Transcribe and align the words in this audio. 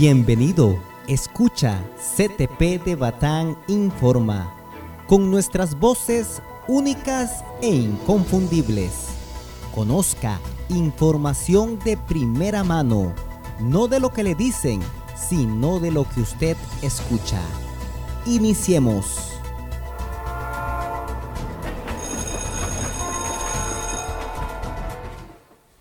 Bienvenido, 0.00 0.78
escucha 1.08 1.84
CTP 2.16 2.82
de 2.82 2.96
Batán 2.96 3.58
Informa, 3.68 4.50
con 5.06 5.30
nuestras 5.30 5.78
voces 5.78 6.40
únicas 6.66 7.44
e 7.60 7.68
inconfundibles. 7.68 9.08
Conozca 9.74 10.40
información 10.70 11.78
de 11.80 11.98
primera 11.98 12.64
mano, 12.64 13.12
no 13.60 13.88
de 13.88 14.00
lo 14.00 14.08
que 14.10 14.22
le 14.22 14.34
dicen, 14.34 14.80
sino 15.14 15.80
de 15.80 15.90
lo 15.90 16.08
que 16.08 16.22
usted 16.22 16.56
escucha. 16.80 17.42
Iniciemos. 18.24 19.39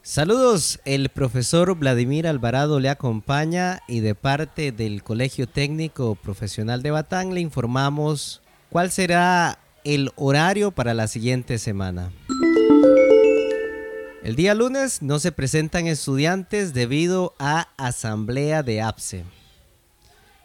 Saludos, 0.09 0.79
el 0.85 1.09
profesor 1.09 1.75
Vladimir 1.75 2.25
Alvarado 2.25 2.79
le 2.79 2.89
acompaña 2.89 3.83
y 3.87 3.99
de 3.99 4.15
parte 4.15 4.71
del 4.71 5.03
Colegio 5.03 5.47
Técnico 5.47 6.15
Profesional 6.15 6.81
de 6.81 6.89
Batán 6.89 7.35
le 7.35 7.41
informamos 7.41 8.41
cuál 8.71 8.89
será 8.89 9.59
el 9.83 10.09
horario 10.15 10.71
para 10.71 10.95
la 10.95 11.07
siguiente 11.07 11.59
semana. 11.59 12.11
El 14.23 14.35
día 14.35 14.55
lunes 14.55 15.03
no 15.03 15.19
se 15.19 15.31
presentan 15.31 15.85
estudiantes 15.85 16.73
debido 16.73 17.35
a 17.37 17.67
asamblea 17.77 18.63
de 18.63 18.81
APSE. 18.81 19.25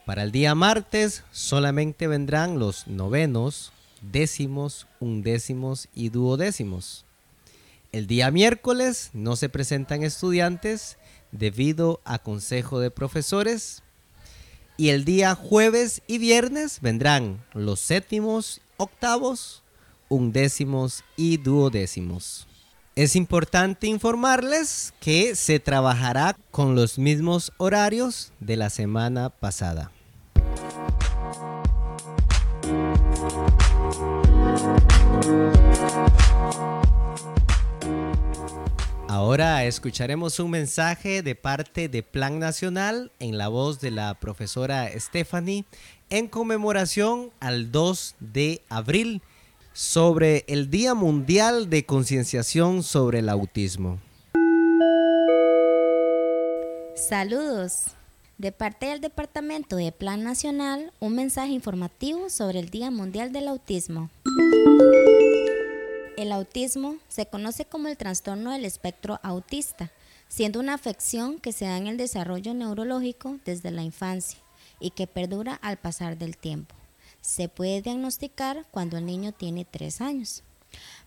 Para 0.05 0.25
el 0.25 0.31
día 0.31 0.55
martes 0.55 1.25
solamente 1.33 2.07
vendrán 2.07 2.59
los 2.59 2.87
novenos, 2.87 3.73
décimos, 4.03 4.87
undécimos 5.01 5.89
y 5.95 6.11
duodécimos. 6.11 7.07
El 7.95 8.09
día 8.09 8.33
miércoles 8.33 9.11
no 9.13 9.37
se 9.37 9.49
presentan 9.49 10.03
estudiantes 10.03 10.99
debido 11.31 12.01
a 12.05 12.19
consejo 12.19 12.81
de 12.81 12.91
profesores. 12.91 13.85
Y 14.77 14.89
el 14.89 15.05
día 15.05 15.37
jueves 15.37 16.03
y 16.09 16.19
viernes 16.19 16.81
vendrán 16.81 17.45
los 17.53 17.79
séptimos, 17.79 18.61
octavos, 18.79 19.63
undécimos 20.09 21.05
y 21.17 21.37
duodécimos. 21.37 22.49
Es 22.97 23.15
importante 23.15 23.87
informarles 23.87 24.93
que 24.99 25.37
se 25.37 25.61
trabajará 25.61 26.37
con 26.51 26.75
los 26.75 26.99
mismos 26.99 27.53
horarios 27.59 28.33
de 28.41 28.57
la 28.57 28.71
semana 28.71 29.31
pasada. 29.31 29.93
Ahora 39.15 39.65
escucharemos 39.65 40.41
un 40.41 40.51
mensaje 40.51 41.23
de 41.23 41.37
parte 41.37 41.89
de 41.89 42.03
Plan 42.03 42.41
Nacional 42.41 43.13
en 43.21 43.39
la 43.39 43.47
voz 43.47 43.79
de 43.81 43.93
la 43.93 44.15
profesora 44.15 44.91
Stephanie 44.99 45.65
en 46.11 46.27
conmemoración 46.27 47.31
al 47.39 47.71
2 47.71 48.17
de 48.19 48.61
abril 48.69 49.23
sobre 49.73 50.45
el 50.49 50.69
Día 50.69 50.95
Mundial 50.95 51.71
de 51.71 51.87
Concienciación 51.87 52.83
sobre 52.83 53.21
el 53.21 53.29
Autismo. 53.29 54.01
Saludos. 56.97 57.85
De 58.39 58.51
parte 58.51 58.87
del 58.87 59.01
Departamento 59.01 59.77
de 59.77 59.93
Plan 59.93 60.25
Nacional, 60.25 60.93
un 60.99 61.15
mensaje 61.15 61.53
informativo 61.53 62.31
sobre 62.31 62.59
el 62.59 62.69
Día 62.69 62.91
Mundial 62.91 63.33
del 63.33 63.47
Autismo. 63.47 64.11
El 66.17 66.31
autismo 66.31 66.99
se 67.09 67.27
conoce 67.27 67.65
como 67.65 67.89
el 67.89 67.97
trastorno 67.97 68.53
del 68.53 68.65
espectro 68.65 69.19
autista, 69.25 69.91
siendo 70.29 70.61
una 70.61 70.75
afección 70.75 71.41
que 71.41 71.51
se 71.51 71.65
da 71.65 71.77
en 71.77 71.89
el 71.89 71.97
desarrollo 71.97 72.55
neurológico 72.55 73.41
desde 73.45 73.73
la 73.73 73.83
infancia 73.83 74.39
y 74.79 74.91
que 74.91 75.09
perdura 75.09 75.55
al 75.55 75.77
pasar 75.77 76.17
del 76.17 76.37
tiempo. 76.37 76.77
Se 77.21 77.49
puede 77.49 77.83
diagnosticar 77.83 78.65
cuando 78.71 78.97
el 78.97 79.07
niño 79.07 79.33
tiene 79.33 79.65
tres 79.65 80.01
años. 80.01 80.45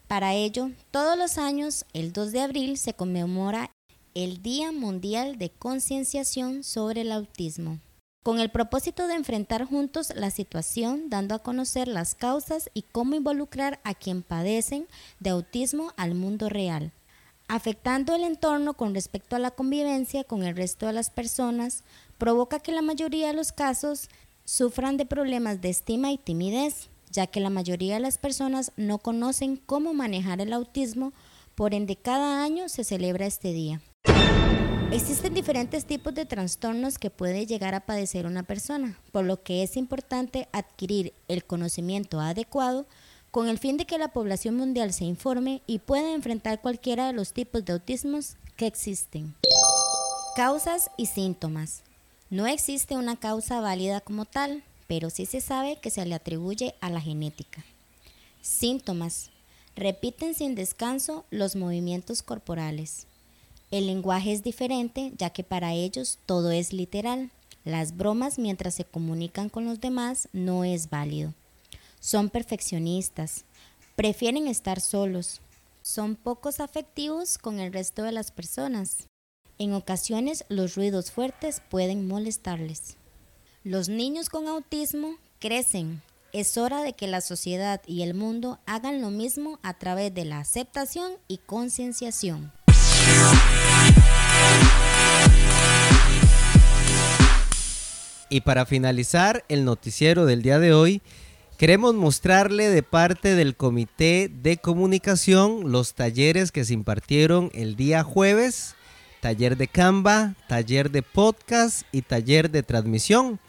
Para 0.09 0.33
ello, 0.33 0.71
todos 0.91 1.17
los 1.17 1.37
años, 1.37 1.85
el 1.93 2.11
2 2.11 2.33
de 2.33 2.41
abril, 2.41 2.77
se 2.77 2.93
conmemora 2.93 3.71
el 4.13 4.41
Día 4.41 4.73
Mundial 4.73 5.37
de 5.37 5.51
Concienciación 5.51 6.65
sobre 6.65 7.01
el 7.01 7.13
Autismo 7.13 7.79
con 8.27 8.41
el 8.41 8.49
propósito 8.49 9.07
de 9.07 9.13
enfrentar 9.13 9.63
juntos 9.63 10.11
la 10.13 10.31
situación, 10.31 11.09
dando 11.09 11.33
a 11.33 11.39
conocer 11.39 11.87
las 11.87 12.13
causas 12.13 12.69
y 12.73 12.81
cómo 12.81 13.15
involucrar 13.15 13.79
a 13.85 13.93
quien 13.93 14.21
padecen 14.21 14.85
de 15.21 15.29
autismo 15.29 15.93
al 15.95 16.13
mundo 16.13 16.49
real, 16.49 16.91
afectando 17.47 18.13
el 18.13 18.25
entorno 18.25 18.73
con 18.73 18.93
respecto 18.93 19.37
a 19.37 19.39
la 19.39 19.51
convivencia 19.51 20.25
con 20.25 20.43
el 20.43 20.57
resto 20.57 20.87
de 20.87 20.91
las 20.91 21.09
personas, 21.09 21.85
provoca 22.17 22.59
que 22.59 22.73
la 22.73 22.81
mayoría 22.81 23.27
de 23.27 23.33
los 23.33 23.53
casos 23.53 24.09
sufran 24.43 24.97
de 24.97 25.05
problemas 25.05 25.61
de 25.61 25.69
estima 25.69 26.11
y 26.11 26.17
timidez, 26.17 26.89
ya 27.09 27.27
que 27.27 27.39
la 27.39 27.49
mayoría 27.49 27.93
de 27.93 28.01
las 28.01 28.17
personas 28.17 28.73
no 28.75 28.97
conocen 28.97 29.55
cómo 29.55 29.93
manejar 29.93 30.41
el 30.41 30.51
autismo, 30.51 31.13
por 31.55 31.73
ende 31.73 31.95
cada 31.95 32.43
año 32.43 32.67
se 32.67 32.83
celebra 32.83 33.25
este 33.25 33.53
día. 33.53 33.79
Existen 34.89 35.33
diferentes 35.33 35.83
tipos 35.83 36.15
de 36.15 36.25
trastornos 36.25 36.97
que 36.97 37.09
puede 37.09 37.45
llegar 37.45 37.75
a 37.75 37.81
padecer 37.81 38.25
una 38.25 38.43
persona, 38.43 38.97
por 39.11 39.25
lo 39.25 39.43
que 39.43 39.61
es 39.61 39.75
importante 39.75 40.47
adquirir 40.53 41.13
el 41.27 41.43
conocimiento 41.43 42.21
adecuado 42.21 42.87
con 43.29 43.49
el 43.49 43.59
fin 43.59 43.75
de 43.75 43.85
que 43.85 43.97
la 43.97 44.07
población 44.07 44.55
mundial 44.55 44.93
se 44.93 45.03
informe 45.03 45.61
y 45.67 45.79
pueda 45.79 46.13
enfrentar 46.13 46.61
cualquiera 46.61 47.07
de 47.07 47.13
los 47.13 47.33
tipos 47.33 47.65
de 47.65 47.73
autismos 47.73 48.37
que 48.55 48.65
existen. 48.65 49.35
Causas 50.37 50.89
y 50.95 51.07
síntomas. 51.07 51.81
No 52.29 52.47
existe 52.47 52.95
una 52.95 53.17
causa 53.17 53.59
válida 53.59 53.99
como 53.99 54.23
tal, 54.23 54.63
pero 54.87 55.09
sí 55.09 55.25
se 55.25 55.41
sabe 55.41 55.79
que 55.81 55.89
se 55.89 56.05
le 56.05 56.15
atribuye 56.15 56.75
a 56.79 56.89
la 56.89 57.01
genética. 57.01 57.65
Síntomas. 58.41 59.31
Repiten 59.75 60.33
sin 60.33 60.55
descanso 60.55 61.25
los 61.29 61.57
movimientos 61.57 62.23
corporales. 62.23 63.05
El 63.69 63.87
lenguaje 63.87 64.31
es 64.31 64.43
diferente 64.43 65.11
ya 65.17 65.31
que 65.31 65.43
para 65.43 65.73
ellos 65.73 66.19
todo 66.25 66.51
es 66.51 66.71
literal. 66.71 67.31
Las 67.65 67.97
bromas 67.97 68.39
mientras 68.39 68.75
se 68.75 68.85
comunican 68.85 69.49
con 69.49 69.65
los 69.65 69.81
demás 69.81 70.29
no 70.31 70.63
es 70.63 70.89
válido. 70.89 71.33
Son 71.99 72.29
perfeccionistas, 72.29 73.43
prefieren 73.95 74.47
estar 74.47 74.79
solos, 74.79 75.41
son 75.81 76.15
pocos 76.15 76.59
afectivos 76.61 77.37
con 77.37 77.59
el 77.59 77.73
resto 77.73 78.03
de 78.03 78.13
las 78.13 78.31
personas. 78.31 79.07
En 79.57 79.73
ocasiones 79.73 80.45
los 80.47 80.75
ruidos 80.75 81.11
fuertes 81.11 81.61
pueden 81.69 82.07
molestarles. 82.07 82.95
Los 83.63 83.89
niños 83.89 84.29
con 84.29 84.47
autismo 84.47 85.15
crecen. 85.39 86.01
Es 86.31 86.57
hora 86.57 86.83
de 86.83 86.93
que 86.93 87.07
la 87.07 87.21
sociedad 87.21 87.81
y 87.85 88.03
el 88.03 88.13
mundo 88.13 88.59
hagan 88.65 89.01
lo 89.01 89.09
mismo 89.09 89.59
a 89.63 89.73
través 89.73 90.13
de 90.13 90.25
la 90.25 90.39
aceptación 90.39 91.13
y 91.27 91.37
concienciación. 91.37 92.53
Y 98.29 98.41
para 98.41 98.65
finalizar 98.65 99.45
el 99.47 99.63
noticiero 99.63 100.25
del 100.25 100.41
día 100.41 100.59
de 100.59 100.73
hoy, 100.73 101.01
queremos 101.57 101.95
mostrarle 101.95 102.69
de 102.69 102.83
parte 102.83 103.35
del 103.35 103.55
Comité 103.55 104.29
de 104.43 104.57
Comunicación 104.57 105.71
los 105.71 105.93
talleres 105.93 106.51
que 106.51 106.65
se 106.65 106.73
impartieron 106.73 107.49
el 107.53 107.77
día 107.77 108.03
jueves, 108.03 108.75
taller 109.21 109.55
de 109.55 109.69
Canva, 109.69 110.35
taller 110.49 110.91
de 110.91 111.03
podcast 111.03 111.83
y 111.93 112.01
taller 112.01 112.51
de 112.51 112.63
transmisión. 112.63 113.39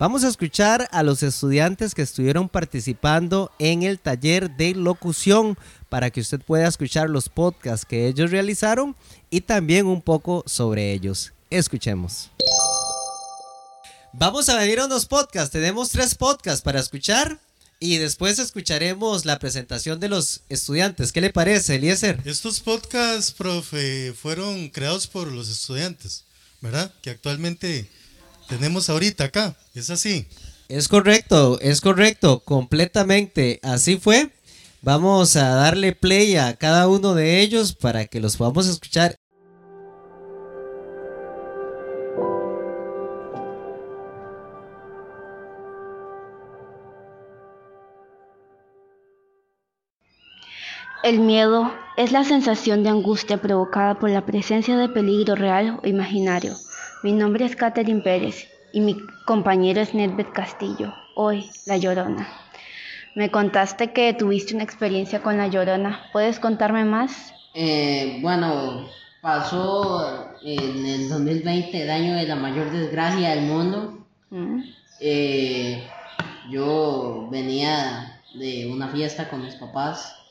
Vamos 0.00 0.24
a 0.24 0.28
escuchar 0.28 0.88
a 0.90 1.04
los 1.04 1.22
estudiantes 1.22 1.94
que 1.94 2.02
estuvieron 2.02 2.48
participando 2.48 3.52
en 3.60 3.84
el 3.84 4.00
taller 4.00 4.50
de 4.56 4.74
locución 4.74 5.56
para 5.88 6.10
que 6.10 6.20
usted 6.20 6.40
pueda 6.40 6.66
escuchar 6.66 7.08
los 7.08 7.28
podcasts 7.28 7.86
que 7.86 8.08
ellos 8.08 8.32
realizaron 8.32 8.96
y 9.30 9.42
también 9.42 9.86
un 9.86 10.02
poco 10.02 10.42
sobre 10.46 10.92
ellos. 10.92 11.32
Escuchemos. 11.48 12.32
Vamos 14.16 14.48
a 14.48 14.56
venir 14.56 14.78
a 14.78 14.86
unos 14.86 15.06
podcasts. 15.06 15.50
Tenemos 15.50 15.90
tres 15.90 16.14
podcasts 16.14 16.62
para 16.62 16.78
escuchar. 16.78 17.40
Y 17.80 17.98
después 17.98 18.38
escucharemos 18.38 19.24
la 19.24 19.40
presentación 19.40 19.98
de 19.98 20.08
los 20.08 20.42
estudiantes. 20.48 21.10
¿Qué 21.10 21.20
le 21.20 21.30
parece, 21.30 21.74
Eliezer? 21.74 22.22
Estos 22.24 22.60
podcasts, 22.60 23.32
profe, 23.32 24.14
fueron 24.14 24.68
creados 24.68 25.08
por 25.08 25.30
los 25.30 25.50
estudiantes, 25.50 26.24
¿verdad? 26.60 26.94
Que 27.02 27.10
actualmente 27.10 27.90
tenemos 28.48 28.88
ahorita 28.88 29.24
acá. 29.24 29.56
¿Es 29.74 29.90
así? 29.90 30.26
Es 30.68 30.86
correcto, 30.86 31.58
es 31.60 31.80
correcto, 31.80 32.40
completamente. 32.40 33.58
Así 33.64 33.96
fue. 33.96 34.30
Vamos 34.80 35.34
a 35.34 35.48
darle 35.48 35.92
play 35.92 36.36
a 36.36 36.54
cada 36.54 36.88
uno 36.88 37.14
de 37.14 37.40
ellos 37.40 37.74
para 37.74 38.06
que 38.06 38.20
los 38.20 38.36
podamos 38.36 38.66
escuchar 38.68 39.16
El 51.04 51.20
miedo 51.20 51.70
es 51.98 52.12
la 52.12 52.24
sensación 52.24 52.82
de 52.82 52.88
angustia 52.88 53.36
provocada 53.36 53.98
por 53.98 54.08
la 54.08 54.24
presencia 54.24 54.78
de 54.78 54.88
peligro 54.88 55.34
real 55.34 55.78
o 55.82 55.86
imaginario. 55.86 56.54
Mi 57.02 57.12
nombre 57.12 57.44
es 57.44 57.56
Catherine 57.56 58.00
Pérez 58.00 58.48
y 58.72 58.80
mi 58.80 58.96
compañera 59.26 59.82
es 59.82 59.92
Nedbeth 59.92 60.32
Castillo, 60.32 60.94
hoy 61.14 61.50
La 61.66 61.76
Llorona. 61.76 62.26
Me 63.14 63.30
contaste 63.30 63.92
que 63.92 64.14
tuviste 64.14 64.54
una 64.54 64.64
experiencia 64.64 65.20
con 65.20 65.36
La 65.36 65.46
Llorona. 65.48 66.08
¿Puedes 66.10 66.40
contarme 66.40 66.86
más? 66.86 67.34
Eh, 67.52 68.20
bueno, 68.22 68.88
pasó 69.20 70.32
en 70.42 70.86
el 70.86 71.10
2020 71.10 71.82
el 71.82 71.90
año 71.90 72.16
de 72.16 72.26
la 72.26 72.36
mayor 72.36 72.70
desgracia 72.70 73.34
del 73.34 73.42
mundo. 73.42 74.06
Mm. 74.30 74.62
Eh, 75.00 75.86
yo 76.50 77.28
venía 77.30 78.22
de 78.32 78.70
una 78.72 78.88
fiesta 78.88 79.28
con 79.28 79.44
mis 79.44 79.56
papás 79.56 80.23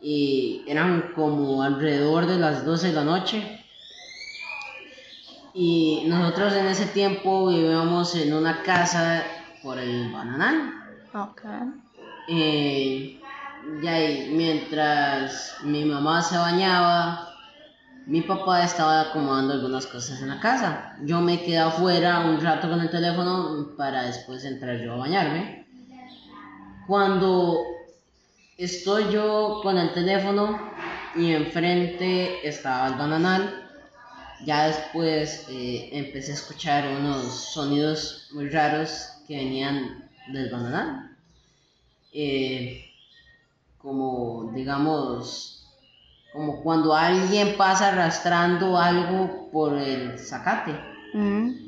y 0.00 0.64
eran 0.66 1.12
como 1.14 1.62
alrededor 1.62 2.26
de 2.26 2.38
las 2.38 2.64
12 2.64 2.88
de 2.88 2.92
la 2.92 3.04
noche. 3.04 3.64
Y 5.54 6.04
nosotros 6.06 6.52
en 6.54 6.66
ese 6.66 6.86
tiempo 6.86 7.48
vivíamos 7.48 8.14
en 8.14 8.34
una 8.34 8.62
casa 8.62 9.24
por 9.62 9.78
el 9.78 10.12
Bananal. 10.12 10.74
Ok. 11.14 11.42
Eh, 12.28 13.20
y 13.82 14.28
mientras 14.32 15.56
mi 15.64 15.84
mamá 15.84 16.22
se 16.22 16.36
bañaba, 16.36 17.30
mi 18.06 18.20
papá 18.20 18.62
estaba 18.62 19.00
acomodando 19.00 19.54
algunas 19.54 19.86
cosas 19.86 20.20
en 20.22 20.28
la 20.28 20.40
casa. 20.40 20.96
Yo 21.02 21.20
me 21.20 21.42
quedé 21.42 21.58
afuera 21.58 22.20
un 22.20 22.40
rato 22.40 22.68
con 22.68 22.80
el 22.80 22.90
teléfono 22.90 23.74
para 23.76 24.02
después 24.02 24.44
entrar 24.44 24.78
yo 24.78 24.92
a 24.92 24.96
bañarme. 24.98 25.66
Cuando 26.86 27.75
estoy 28.56 29.12
yo 29.12 29.60
con 29.62 29.76
el 29.76 29.92
teléfono 29.92 30.58
y 31.14 31.32
enfrente 31.32 32.46
estaba 32.46 32.88
el 32.88 32.94
bananal, 32.94 33.68
ya 34.44 34.66
después 34.66 35.46
eh, 35.48 35.88
empecé 35.92 36.32
a 36.32 36.34
escuchar 36.34 36.88
unos 36.88 37.52
sonidos 37.52 38.28
muy 38.32 38.48
raros 38.48 39.08
que 39.26 39.36
venían 39.36 40.08
del 40.32 40.50
bananal. 40.50 41.16
Eh, 42.12 42.84
como 43.78 44.52
digamos, 44.54 45.66
como 46.32 46.62
cuando 46.62 46.94
alguien 46.94 47.56
pasa 47.56 47.88
arrastrando 47.88 48.76
algo 48.78 49.48
por 49.50 49.78
el 49.78 50.18
zacate. 50.18 50.72
Mm. 51.14 51.66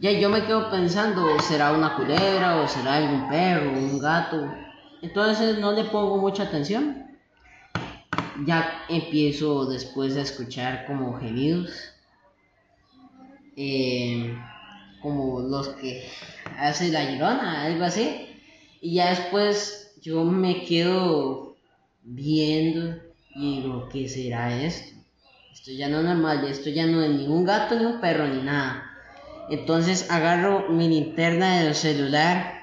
Ya 0.00 0.12
yo 0.12 0.28
me 0.28 0.44
quedo 0.44 0.70
pensando, 0.70 1.38
¿será 1.40 1.72
una 1.72 1.96
culebra 1.96 2.56
o 2.56 2.68
será 2.68 2.96
algún 2.96 3.28
perro 3.30 3.70
o 3.70 3.78
un 3.78 3.98
gato? 3.98 4.65
Entonces 5.02 5.58
no 5.58 5.72
le 5.72 5.84
pongo 5.84 6.18
mucha 6.18 6.44
atención. 6.44 7.06
Ya 8.46 8.84
empiezo 8.88 9.66
después 9.66 10.16
a 10.16 10.22
escuchar 10.22 10.86
como 10.86 11.18
gemidos. 11.18 11.92
eh, 13.56 14.36
como 15.00 15.40
los 15.40 15.68
que 15.68 16.08
hace 16.58 16.90
la 16.90 17.04
llorona, 17.10 17.64
algo 17.64 17.84
así. 17.84 18.26
Y 18.80 18.94
ya 18.94 19.10
después 19.10 19.94
yo 20.02 20.24
me 20.24 20.64
quedo 20.64 21.56
viendo 22.02 22.96
y 23.34 23.62
digo, 23.62 23.88
¿qué 23.90 24.08
será 24.08 24.62
esto? 24.62 24.96
Esto 25.52 25.72
ya 25.72 25.88
no 25.88 25.98
es 26.00 26.04
normal, 26.04 26.44
esto 26.44 26.70
ya 26.70 26.86
no 26.86 27.02
es 27.02 27.10
ni 27.10 27.26
un 27.26 27.44
gato, 27.44 27.78
ni 27.78 27.84
un 27.84 28.00
perro, 28.00 28.28
ni 28.28 28.42
nada. 28.42 28.84
Entonces 29.48 30.10
agarro 30.10 30.68
mi 30.68 30.88
linterna 30.88 31.62
del 31.62 31.74
celular 31.74 32.55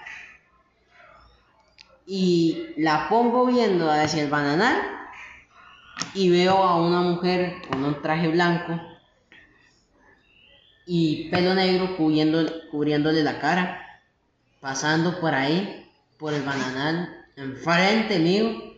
y 2.05 2.73
la 2.77 3.07
pongo 3.09 3.45
viendo 3.45 3.89
hacia 3.89 4.23
el 4.23 4.29
bananal 4.29 4.75
y 6.13 6.29
veo 6.29 6.63
a 6.63 6.81
una 6.81 7.01
mujer 7.01 7.61
con 7.69 7.83
un 7.83 8.01
traje 8.01 8.27
blanco 8.27 8.79
y 10.85 11.29
pelo 11.29 11.53
negro 11.53 11.95
cubriendo, 11.95 12.45
cubriéndole 12.69 13.23
la 13.23 13.39
cara, 13.39 14.01
pasando 14.59 15.19
por 15.19 15.33
ahí, 15.33 15.89
por 16.17 16.33
el 16.33 16.43
bananal, 16.43 17.25
enfrente 17.37 18.19
mío. 18.19 18.73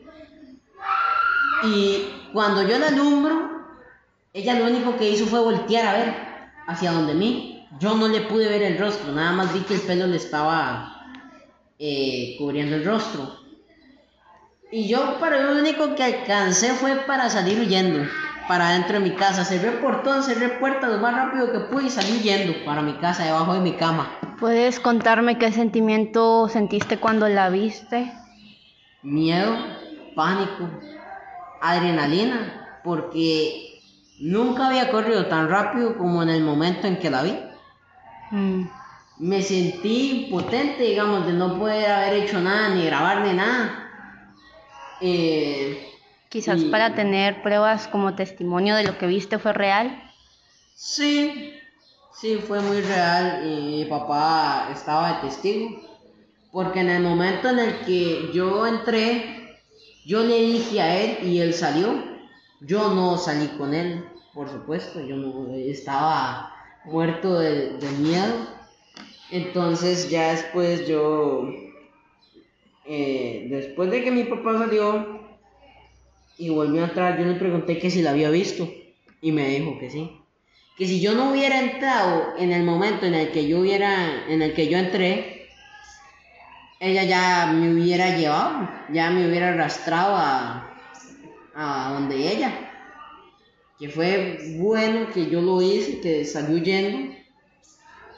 Y 1.63 2.07
cuando 2.31 2.61
yo 2.67 2.77
la 2.77 2.89
alumbro, 2.89 3.65
ella 4.33 4.59
lo 4.59 4.65
único 4.65 4.97
que 4.97 5.09
hizo 5.09 5.25
fue 5.25 5.39
voltear 5.39 5.87
a 5.87 5.93
ver 5.93 6.15
hacia 6.67 6.91
donde 6.91 7.15
mí. 7.15 7.67
Yo 7.79 7.95
no 7.95 8.07
le 8.07 8.21
pude 8.21 8.47
ver 8.47 8.61
el 8.61 8.77
rostro, 8.77 9.11
nada 9.11 9.31
más 9.31 9.53
vi 9.53 9.61
que 9.61 9.75
el 9.75 9.81
pelo 9.81 10.07
le 10.07 10.17
estaba 10.17 10.94
eh, 11.79 12.35
cubriendo 12.37 12.75
el 12.75 12.85
rostro. 12.85 13.45
Y 14.71 14.87
yo 14.87 15.19
para 15.19 15.41
lo 15.41 15.59
único 15.59 15.95
que 15.95 16.03
alcancé 16.03 16.73
fue 16.73 16.95
para 17.07 17.29
salir 17.29 17.59
huyendo, 17.59 18.03
para 18.47 18.71
dentro 18.71 18.99
de 18.99 19.09
mi 19.09 19.11
casa. 19.11 19.45
Cerré 19.45 19.69
el 19.69 19.75
portón, 19.75 20.23
cerré 20.23 20.49
puertas 20.49 20.89
lo 20.89 20.97
más 20.97 21.13
rápido 21.13 21.51
que 21.51 21.59
pude 21.59 21.85
y 21.85 21.89
salí 21.89 22.17
huyendo 22.19 22.53
para 22.65 22.81
mi 22.81 22.93
casa, 22.93 23.23
debajo 23.23 23.53
de 23.53 23.59
mi 23.59 23.73
cama. 23.73 24.09
¿Puedes 24.39 24.79
contarme 24.79 25.37
qué 25.37 25.51
sentimiento 25.51 26.49
sentiste 26.49 26.97
cuando 26.97 27.29
la 27.29 27.49
viste? 27.49 28.11
Miedo, 29.01 29.55
pánico, 30.15 30.69
adrenalina, 31.61 32.79
porque 32.83 33.81
nunca 34.19 34.67
había 34.67 34.91
corrido 34.91 35.27
tan 35.27 35.47
rápido 35.47 35.97
como 35.97 36.23
en 36.23 36.29
el 36.29 36.43
momento 36.43 36.87
en 36.87 36.99
que 36.99 37.09
la 37.09 37.23
vi. 37.23 37.39
Mm. 38.31 38.63
Me 39.17 39.41
sentí 39.41 40.25
impotente, 40.25 40.83
digamos, 40.83 41.25
de 41.25 41.33
no 41.33 41.57
poder 41.57 41.89
haber 41.89 42.23
hecho 42.23 42.39
nada, 42.41 42.69
ni 42.75 42.85
grabar, 42.85 43.21
ni 43.25 43.33
nada. 43.33 43.89
Eh, 45.01 45.91
Quizás 46.29 46.61
Y- 46.61 46.69
para 46.69 46.95
tener 46.95 47.41
pruebas 47.41 47.87
como 47.87 48.15
testimonio 48.15 48.75
de 48.75 48.83
lo 48.83 48.97
que 48.97 49.07
viste 49.07 49.39
fue 49.39 49.53
real. 49.53 50.11
Sí, 50.73 51.53
sí, 52.11 52.39
fue 52.45 52.59
muy 52.59 52.81
real 52.81 53.47
y 53.47 53.61
mi 53.77 53.85
papá 53.85 54.69
estaba 54.73 55.13
de 55.13 55.29
testigo. 55.29 55.69
Porque 56.51 56.81
en 56.81 56.89
el 56.89 57.03
momento 57.03 57.49
en 57.49 57.59
el 57.59 57.79
que 57.85 58.31
yo 58.33 58.67
entré, 58.67 59.61
yo 60.05 60.23
le 60.23 60.41
dije 60.41 60.81
a 60.81 60.95
él 61.01 61.27
y 61.27 61.39
él 61.39 61.53
salió. 61.53 62.03
Yo 62.61 62.89
no 62.89 63.17
salí 63.17 63.47
con 63.57 63.73
él, 63.73 64.05
por 64.33 64.49
supuesto, 64.49 64.99
yo 65.01 65.15
no 65.17 65.53
estaba 65.53 66.51
muerto 66.85 67.39
de, 67.39 67.77
de 67.77 67.89
miedo. 67.91 68.33
Entonces 69.31 70.09
ya 70.09 70.31
después 70.31 70.87
yo, 70.87 71.49
eh, 72.85 73.47
después 73.49 73.89
de 73.91 74.03
que 74.03 74.11
mi 74.11 74.23
papá 74.23 74.57
salió 74.57 75.21
y 76.37 76.49
volvió 76.49 76.81
a 76.83 76.87
entrar, 76.87 77.17
yo 77.17 77.25
le 77.25 77.35
pregunté 77.35 77.79
que 77.79 77.89
si 77.89 78.01
la 78.01 78.11
había 78.11 78.29
visto 78.29 78.69
y 79.21 79.31
me 79.31 79.49
dijo 79.49 79.77
que 79.79 79.89
sí 79.89 80.11
que 80.77 80.85
si 80.85 80.99
yo 80.99 81.13
no 81.13 81.31
hubiera 81.31 81.59
entrado 81.59 82.33
en 82.37 82.51
el 82.51 82.63
momento 82.63 83.05
en 83.05 83.13
el 83.13 83.31
que 83.31 83.47
yo 83.47 83.59
hubiera, 83.59 84.25
en 84.27 84.41
el 84.41 84.53
que 84.53 84.67
yo 84.67 84.77
entré, 84.77 85.47
ella 86.79 87.03
ya 87.03 87.53
me 87.53 87.71
hubiera 87.71 88.17
llevado, 88.17 88.69
ya 88.91 89.09
me 89.09 89.27
hubiera 89.27 89.49
arrastrado 89.49 90.15
a, 90.17 90.75
a 91.55 91.93
donde 91.93 92.29
ella. 92.29 92.71
Que 93.79 93.87
fue 93.89 94.55
bueno 94.57 95.07
que 95.13 95.29
yo 95.29 95.41
lo 95.41 95.61
hice, 95.61 96.01
que 96.01 96.25
salió 96.25 96.57
huyendo, 96.57 97.14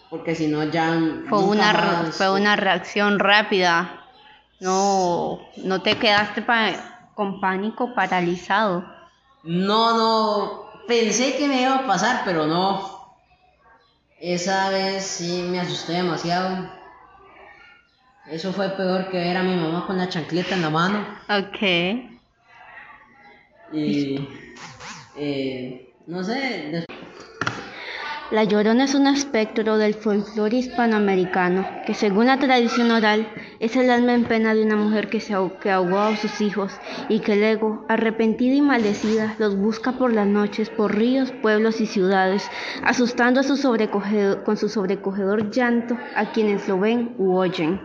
porque 0.10 0.36
si 0.36 0.48
no 0.48 0.64
ya 0.66 0.98
Fue 1.30 1.44
una, 1.44 1.74
más- 1.74 2.16
fue 2.16 2.32
una 2.32 2.56
reacción 2.56 3.20
rápida. 3.20 4.06
No, 4.60 5.40
no 5.58 5.82
te 5.82 5.98
quedaste 5.98 6.42
pa- 6.42 7.10
con 7.14 7.40
pánico 7.40 7.94
paralizado. 7.94 8.86
No, 9.44 9.96
no, 9.98 10.84
pensé 10.88 11.38
que 11.38 11.48
me 11.48 11.62
iba 11.62 11.76
a 11.76 11.88
pasar, 11.88 12.22
pero 12.26 12.46
no. 12.48 12.98
Esa 14.20 14.70
vez 14.70 15.06
sí 15.06 15.44
me 15.44 15.60
asusté 15.60 15.94
demasiado. 15.94 16.70
Eso 18.26 18.52
fue 18.52 18.70
peor 18.72 19.10
que 19.10 19.18
ver 19.18 19.38
a 19.38 19.44
mi 19.44 19.56
mamá 19.56 19.86
con 19.86 19.98
la 19.98 20.10
chancleta 20.10 20.56
en 20.56 20.62
la 20.64 20.70
mano. 20.70 21.06
Ok. 21.30 21.62
Y. 23.72 24.28
eh, 25.16 25.94
no 26.08 26.24
sé, 26.24 26.86
La 28.29 28.43
Llorona 28.43 28.84
es 28.84 28.93
un 28.93 29.07
espectro 29.07 29.77
del 29.77 29.93
folclore 29.93 30.57
hispanoamericano 30.57 31.65
que 31.86 31.93
según 31.93 32.25
la 32.25 32.38
tradición 32.38 32.91
oral 32.91 33.25
es 33.62 33.77
el 33.77 33.89
alma 33.89 34.15
en 34.15 34.25
pena 34.25 34.53
de 34.53 34.63
una 34.63 34.75
mujer 34.75 35.10
que, 35.10 35.22
se 35.22 35.34
que 35.62 35.72
ahogó 35.72 36.00
a 36.00 36.17
sus 36.17 36.41
hijos 36.41 36.74
y 37.07 37.22
que 37.22 37.38
luego, 37.38 37.86
arrepentida 37.88 38.53
y 38.53 38.62
maldecida, 38.62 39.36
los 39.39 39.55
busca 39.55 39.93
por 39.93 40.12
las 40.12 40.27
noches 40.27 40.69
por 40.69 40.93
ríos, 40.93 41.31
pueblos 41.41 41.79
y 41.79 41.86
ciudades, 41.86 42.51
asustando 42.84 43.39
a 43.39 43.43
su 43.43 43.55
con 44.43 44.57
su 44.57 44.67
sobrecogedor 44.67 45.50
llanto 45.50 45.98
a 46.13 46.29
quienes 46.34 46.67
lo 46.67 46.81
ven 46.81 47.15
u 47.17 47.38
oyen. 47.38 47.79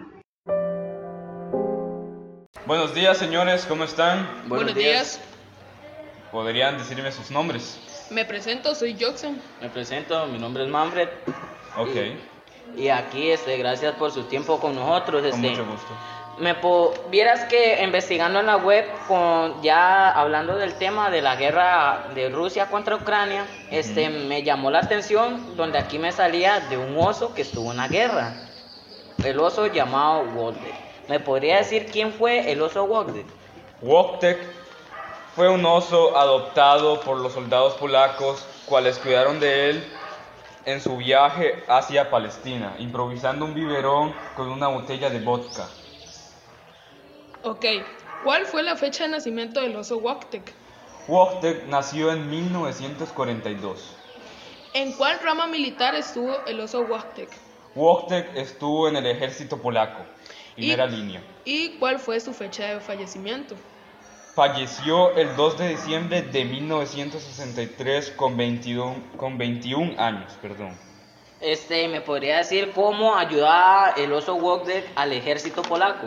Buenos 2.67 2.93
días, 2.97 3.17
señores, 3.17 3.65
¿cómo 3.65 3.85
están? 3.85 4.29
Buenos 4.49 4.75
días. 4.75 5.21
¿Podrían 6.33 6.79
decirme 6.79 7.13
sus 7.13 7.31
nombres? 7.31 7.92
Me 8.13 8.25
presento, 8.25 8.75
soy 8.75 8.97
Joxen. 9.01 9.41
Me 9.61 9.69
presento, 9.69 10.27
mi 10.27 10.39
nombre 10.39 10.65
es 10.65 10.69
Manfred 10.69 11.09
Ok, 11.77 11.97
y 12.77 12.89
aquí 12.89 13.31
este, 13.31 13.57
gracias 13.57 13.95
por 13.95 14.11
su 14.13 14.25
tiempo 14.25 14.61
con 14.61 14.75
nosotros. 14.75 15.23
con 15.23 15.45
Este, 15.45 15.51
mucho 15.61 15.65
gusto. 15.71 15.89
Me 16.39 16.55
po- 16.55 16.93
vieras 17.11 17.45
que 17.45 17.83
investigando 17.83 18.41
en 18.41 18.47
la 18.47 18.57
web, 18.57 18.87
con, 19.07 19.63
ya 19.63 20.11
hablando 20.11 20.57
del 20.57 20.75
tema 20.75 21.11
de 21.11 21.21
la 21.23 21.37
guerra 21.37 22.09
de 22.15 22.29
Rusia 22.31 22.67
contra 22.67 22.97
Ucrania, 22.97 23.45
este, 23.71 24.09
me 24.09 24.43
llamó 24.43 24.71
la 24.71 24.81
atención 24.81 25.57
donde 25.57 25.79
aquí 25.79 25.99
me 25.99 26.11
salía 26.13 26.61
de 26.61 26.79
un 26.79 26.97
oso 26.99 27.35
que 27.35 27.43
estuvo 27.43 27.71
en 27.71 27.77
la 27.79 27.89
guerra. 27.89 28.35
El 29.25 29.39
oso 29.41 29.67
llamado 29.67 30.23
Wojtek. 30.35 30.75
¿Me 31.09 31.21
podría 31.21 31.59
decir 31.59 31.87
quién 31.93 32.13
fue 32.13 32.51
el 32.51 32.61
oso 32.63 32.85
Wojtek? 32.85 33.27
Wojtek 33.83 34.39
fue 35.35 35.49
un 35.49 35.65
oso 35.65 36.17
adoptado 36.17 37.01
por 37.01 37.17
los 37.19 37.33
soldados 37.33 37.75
polacos, 37.75 38.45
cuales 38.67 38.99
cuidaron 38.99 39.41
de 39.41 39.71
él 39.71 39.85
en 40.67 40.81
su 40.81 40.97
viaje 40.97 41.65
hacia 41.69 42.11
Palestina, 42.11 42.75
improvisando 42.79 43.45
un 43.45 43.55
biberón 43.55 44.15
con 44.37 44.51
una 44.51 44.69
botella 44.69 45.11
de 45.11 45.19
vodka. 45.21 45.69
Ok, 47.45 47.65
¿cuál 48.23 48.47
fue 48.47 48.63
la 48.63 48.77
fecha 48.77 49.05
de 49.05 49.11
nacimiento 49.11 49.61
del 49.61 49.75
oso 49.75 49.99
Wojtek? 49.99 50.55
Wojtek 51.09 51.67
nació 51.67 52.13
en 52.13 52.31
1942. 52.31 53.79
¿En 54.75 54.93
cuál 54.93 55.19
rama 55.21 55.47
militar 55.49 55.95
estuvo 55.95 56.37
el 56.47 56.61
oso 56.61 56.83
Wojtek? 56.83 57.29
Wojtek 57.75 58.37
estuvo 58.37 58.87
en 58.89 58.97
el 58.97 59.07
ejército 59.07 59.57
polaco, 59.61 60.05
primera 60.55 60.87
Y- 60.87 60.91
línea. 60.91 61.23
¿Y 61.45 61.79
cuál 61.79 61.99
fue 61.99 62.21
su 62.21 62.33
fecha 62.33 62.67
de 62.67 62.81
fallecimiento? 62.81 63.57
Falleció 64.35 65.15
el 65.17 65.37
2 65.37 65.59
de 65.59 65.69
diciembre 65.69 66.23
de 66.23 66.45
1963 66.47 68.13
con 68.13 68.37
21, 68.37 68.97
con 69.19 69.37
21 69.37 70.01
años. 70.01 70.33
Perdón. 70.41 70.75
Este, 71.41 71.87
¿me 71.89 72.01
podría 72.01 72.39
decir 72.39 72.73
cómo 72.75 73.15
ayudaba 73.17 73.91
el 73.97 74.11
oso 74.13 74.37
Wojtek 74.37 74.89
al 74.97 75.13
ejército 75.13 75.61
polaco? 75.63 76.07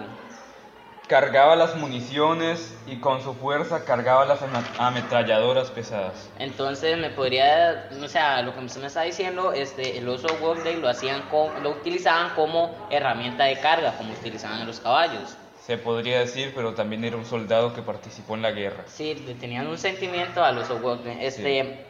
Cargaba 1.07 1.55
las 1.55 1.75
municiones 1.75 2.73
y 2.87 2.95
con 2.99 3.21
su 3.21 3.35
fuerza 3.35 3.85
cargaba 3.85 4.25
las 4.25 4.39
ametralladoras 4.79 5.69
pesadas. 5.69 6.27
Entonces 6.39 6.97
me 6.97 7.11
podría, 7.11 7.89
o 8.03 8.07
sea, 8.07 8.41
lo 8.41 8.55
que 8.55 8.61
usted 8.65 8.81
me 8.81 8.87
está 8.87 9.03
diciendo, 9.03 9.53
este, 9.53 9.99
el 9.99 10.09
oso 10.09 10.27
Wojtek 10.41 10.79
lo 10.79 10.89
hacían, 10.89 11.21
co- 11.29 11.51
lo 11.61 11.71
utilizaban 11.71 12.31
como 12.33 12.75
herramienta 12.89 13.43
de 13.43 13.59
carga, 13.59 13.95
como 13.97 14.13
utilizaban 14.13 14.61
en 14.61 14.67
los 14.67 14.79
caballos. 14.79 15.37
Se 15.65 15.77
podría 15.79 16.19
decir, 16.19 16.51
pero 16.53 16.75
también 16.75 17.03
era 17.03 17.17
un 17.17 17.25
soldado 17.25 17.73
que 17.73 17.81
participó 17.81 18.35
en 18.35 18.43
la 18.43 18.51
guerra. 18.51 18.83
Sí, 18.85 19.15
tenían 19.39 19.65
un 19.65 19.79
sentimiento 19.79 20.43
al 20.43 20.59
oso 20.59 20.75
Wojtek. 20.77 21.17
Este, 21.19 21.85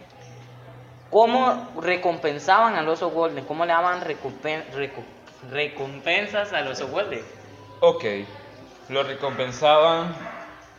¿cómo 1.09 1.71
recompensaban 1.81 2.75
al 2.75 2.87
oso 2.87 3.09
Wojtek? 3.09 3.45
¿Cómo 3.45 3.65
le 3.65 3.73
daban 3.73 4.01
recompen- 4.01 4.63
reco- 4.73 5.03
recompensas 5.51 6.53
al 6.53 6.69
oso 6.69 6.87
Wojtek? 6.87 7.25
Ok, 7.81 8.05
lo 8.87 9.03
recompensaban 9.03 10.15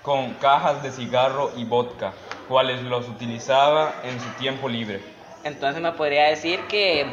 con 0.00 0.32
cajas 0.34 0.82
de 0.82 0.90
cigarro 0.90 1.52
y 1.54 1.64
vodka, 1.64 2.14
cuales 2.48 2.80
los 2.82 3.08
utilizaba 3.10 3.96
en 4.04 4.18
su 4.18 4.28
tiempo 4.38 4.70
libre. 4.70 5.02
Entonces 5.44 5.82
me 5.82 5.92
podría 5.92 6.28
decir 6.28 6.60
que 6.68 7.12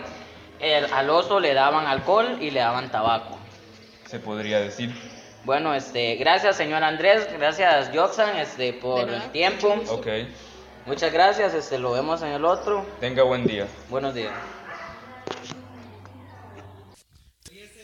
el- 0.61 0.93
al 0.93 1.09
oso 1.09 1.41
le 1.41 1.53
daban 1.53 1.87
alcohol 1.87 2.37
y 2.39 2.51
le 2.51 2.61
daban 2.61 2.89
tabaco. 2.89 3.37
Se 4.05 4.19
podría 4.19 4.61
decir. 4.61 4.95
Bueno, 5.45 5.73
este, 5.75 6.15
gracias 6.15 6.55
señor 6.55 6.83
Andrés, 6.83 7.27
gracias 7.37 7.89
Joxan, 7.93 8.37
este, 8.37 8.73
por 8.73 9.09
el 9.09 9.31
tiempo. 9.31 9.75
Ok, 9.89 10.07
Muchas 10.85 11.13
gracias, 11.13 11.53
este, 11.53 11.79
lo 11.79 11.91
vemos 11.91 12.21
en 12.21 12.29
el 12.29 12.43
otro. 12.43 12.85
tenga 12.99 13.23
buen 13.23 13.45
día. 13.45 13.67
Buenos 13.89 14.13
días. 14.13 14.33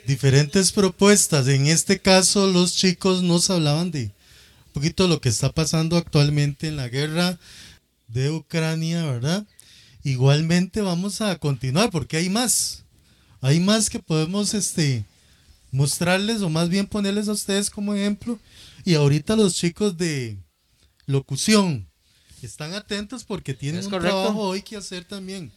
diferentes 0.09 0.71
propuestas. 0.71 1.47
En 1.47 1.67
este 1.67 1.99
caso, 1.99 2.47
los 2.47 2.75
chicos 2.75 3.21
nos 3.21 3.51
hablaban 3.51 3.91
de 3.91 4.05
un 4.05 4.73
poquito 4.73 5.07
lo 5.07 5.21
que 5.21 5.29
está 5.29 5.51
pasando 5.51 5.97
actualmente 5.97 6.67
en 6.67 6.77
la 6.77 6.87
guerra 6.87 7.37
de 8.07 8.31
Ucrania, 8.31 9.05
¿verdad? 9.05 9.45
Igualmente 10.03 10.81
vamos 10.81 11.21
a 11.21 11.35
continuar 11.37 11.91
porque 11.91 12.17
hay 12.17 12.27
más. 12.27 12.83
Hay 13.39 13.59
más 13.59 13.91
que 13.91 13.99
podemos 13.99 14.55
este, 14.55 15.05
mostrarles 15.71 16.41
o 16.41 16.49
más 16.49 16.69
bien 16.69 16.87
ponerles 16.87 17.27
a 17.27 17.33
ustedes 17.33 17.69
como 17.69 17.93
ejemplo. 17.93 18.39
Y 18.85 18.95
ahorita 18.95 19.35
los 19.35 19.55
chicos 19.55 19.97
de 19.97 20.37
locución 21.05 21.89
están 22.41 22.73
atentos 22.73 23.23
porque 23.23 23.53
tienen 23.53 23.79
Es 23.81 23.85
un 23.85 23.91
correcto. 23.91 24.15
trabajo 24.15 24.41
hoy 24.41 24.61
que 24.61 24.77
hacer 24.77 25.03
también. 25.05 25.51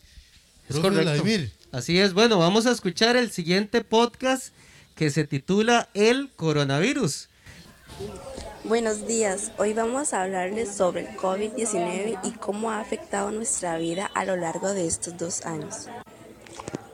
Es 0.69 0.77
Profe 0.77 0.83
correcto. 0.83 1.03
Vladimir. 1.23 1.53
Así 1.71 1.99
es, 1.99 2.13
bueno, 2.13 2.39
vamos 2.39 2.67
a 2.67 2.71
escuchar 2.73 3.17
el 3.17 3.31
siguiente 3.31 3.83
podcast 3.83 4.53
que 4.95 5.11
se 5.11 5.25
titula 5.25 5.89
El 5.95 6.31
coronavirus. 6.37 7.29
Buenos 8.65 9.07
días, 9.07 9.51
hoy 9.59 9.73
vamos 9.73 10.13
a 10.13 10.23
hablarles 10.23 10.75
sobre 10.75 11.01
el 11.09 11.17
COVID-19 11.17 12.19
y 12.25 12.31
cómo 12.33 12.71
ha 12.71 12.81
afectado 12.81 13.31
nuestra 13.33 13.77
vida 13.79 14.07
a 14.15 14.25
lo 14.25 14.37
largo 14.37 14.73
de 14.73 14.87
estos 14.87 15.17
dos 15.17 15.45
años. 15.47 15.87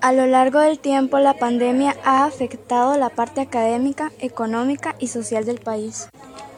A 0.00 0.12
lo 0.12 0.26
largo 0.26 0.60
del 0.60 0.78
tiempo, 0.78 1.18
la 1.18 1.34
pandemia 1.34 1.96
ha 2.04 2.24
afectado 2.24 2.96
la 2.96 3.08
parte 3.08 3.40
académica, 3.40 4.12
económica 4.20 4.94
y 5.00 5.08
social 5.08 5.44
del 5.44 5.58
país. 5.58 6.08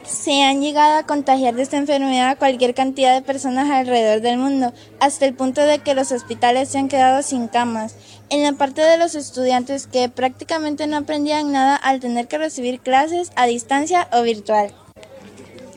Se 0.05 0.43
han 0.43 0.61
llegado 0.61 0.99
a 0.99 1.07
contagiar 1.07 1.55
de 1.55 1.63
esta 1.63 1.77
enfermedad 1.77 2.29
a 2.29 2.35
cualquier 2.35 2.75
cantidad 2.75 3.15
de 3.15 3.23
personas 3.23 3.71
alrededor 3.71 4.21
del 4.21 4.37
mundo, 4.37 4.73
hasta 4.99 5.25
el 5.25 5.33
punto 5.33 5.61
de 5.61 5.79
que 5.79 5.95
los 5.95 6.11
hospitales 6.11 6.69
se 6.69 6.77
han 6.77 6.87
quedado 6.87 7.23
sin 7.23 7.47
camas. 7.47 7.95
En 8.29 8.43
la 8.43 8.53
parte 8.53 8.81
de 8.81 8.99
los 8.99 9.15
estudiantes 9.15 9.87
que 9.87 10.07
prácticamente 10.07 10.85
no 10.85 10.97
aprendían 10.97 11.51
nada 11.51 11.75
al 11.75 11.99
tener 11.99 12.27
que 12.27 12.37
recibir 12.37 12.79
clases 12.79 13.31
a 13.35 13.47
distancia 13.47 14.07
o 14.13 14.21
virtual. 14.21 14.71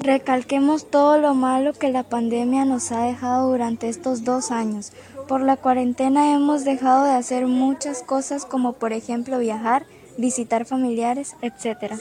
Recalquemos 0.00 0.90
todo 0.90 1.16
lo 1.16 1.32
malo 1.32 1.72
que 1.72 1.90
la 1.90 2.02
pandemia 2.02 2.66
nos 2.66 2.92
ha 2.92 3.04
dejado 3.04 3.48
durante 3.48 3.88
estos 3.88 4.22
dos 4.22 4.50
años. 4.50 4.92
Por 5.28 5.40
la 5.40 5.56
cuarentena 5.56 6.34
hemos 6.34 6.64
dejado 6.64 7.06
de 7.06 7.12
hacer 7.12 7.46
muchas 7.46 8.02
cosas 8.02 8.44
como 8.44 8.74
por 8.74 8.92
ejemplo 8.92 9.38
viajar, 9.38 9.86
visitar 10.18 10.66
familiares, 10.66 11.34
etc. 11.40 11.94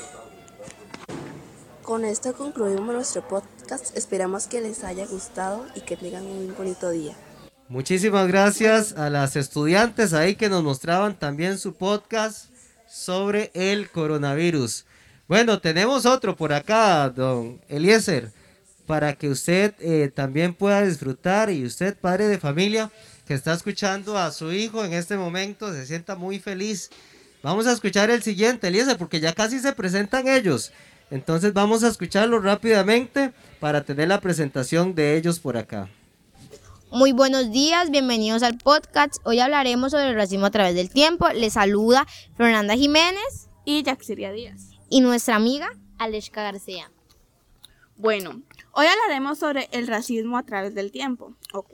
Con 1.84 2.04
esto 2.04 2.34
concluimos 2.34 2.94
nuestro 2.94 3.26
podcast, 3.26 3.96
esperamos 3.96 4.48
que 4.48 4.60
les 4.60 4.84
haya 4.84 5.06
gustado 5.06 5.66
y 5.74 5.82
que 5.82 5.96
tengan 5.96 6.26
un 6.26 6.54
bonito 6.58 6.90
día. 6.90 7.16
Muchísimas 7.70 8.28
gracias 8.28 8.92
a 8.98 9.10
las 9.10 9.38
estudiantes 9.38 10.14
ahí 10.14 10.36
que 10.36 10.50
nos 10.50 10.62
mostraban 10.62 11.18
también 11.18 11.58
su 11.58 11.76
podcast 11.76 12.48
sobre 12.90 13.52
el 13.54 13.90
coronavirus. 13.90 14.86
Bueno, 15.30 15.62
tenemos 15.62 16.06
otro 16.06 16.36
por 16.36 16.52
acá, 16.52 17.10
don 17.10 17.62
Eliezer, 17.70 18.34
para 18.86 19.14
que 19.14 19.30
usted 19.30 19.74
eh, 19.80 20.12
también 20.14 20.54
pueda 20.54 20.82
disfrutar 20.84 21.50
y 21.50 21.66
usted, 21.66 21.98
padre 21.98 22.28
de 22.28 22.38
familia, 22.38 22.92
que 23.26 23.34
está 23.34 23.54
escuchando 23.54 24.18
a 24.18 24.32
su 24.32 24.52
hijo 24.52 24.84
en 24.84 24.94
este 24.94 25.18
momento, 25.18 25.72
se 25.74 25.86
sienta 25.86 26.16
muy 26.16 26.40
feliz. 26.40 26.90
Vamos 27.42 27.68
a 27.68 27.72
escuchar 27.72 28.10
el 28.10 28.24
siguiente, 28.24 28.68
Eliezer, 28.68 28.98
porque 28.98 29.20
ya 29.20 29.34
casi 29.34 29.60
se 29.60 29.74
presentan 29.74 30.28
ellos. 30.28 30.72
Entonces 31.12 31.54
vamos 31.54 31.84
a 31.84 31.90
escucharlo 31.90 32.40
rápidamente 32.40 33.34
para 33.60 33.84
tener 33.84 34.08
la 34.08 34.20
presentación 34.20 34.96
de 34.96 35.18
ellos 35.18 35.40
por 35.40 35.58
acá. 35.58 35.90
Muy 36.92 37.12
buenos 37.12 37.52
días, 37.52 37.90
bienvenidos 37.90 38.44
al 38.44 38.58
podcast. 38.58 39.16
Hoy 39.24 39.40
hablaremos 39.40 39.92
sobre 39.92 40.10
el 40.10 40.16
racismo 40.16 40.46
a 40.46 40.52
través 40.52 40.76
del 40.76 40.90
tiempo. 40.90 41.28
Les 41.30 41.54
saluda 41.54 42.06
Fernanda 42.38 42.76
Jiménez 42.76 43.50
y 43.66 43.84
Yaxiria 43.84 44.32
Díaz. 44.32 44.70
Y 44.90 45.02
nuestra 45.02 45.36
amiga 45.36 45.70
Aleshka 45.98 46.44
García. 46.44 46.92
Bueno, 47.96 48.42
hoy 48.74 48.86
hablaremos 48.86 49.40
sobre 49.40 49.70
el 49.72 49.88
racismo 49.88 50.38
a 50.38 50.44
través 50.44 50.76
del 50.76 50.92
tiempo. 50.92 51.36
Ok. 51.54 51.74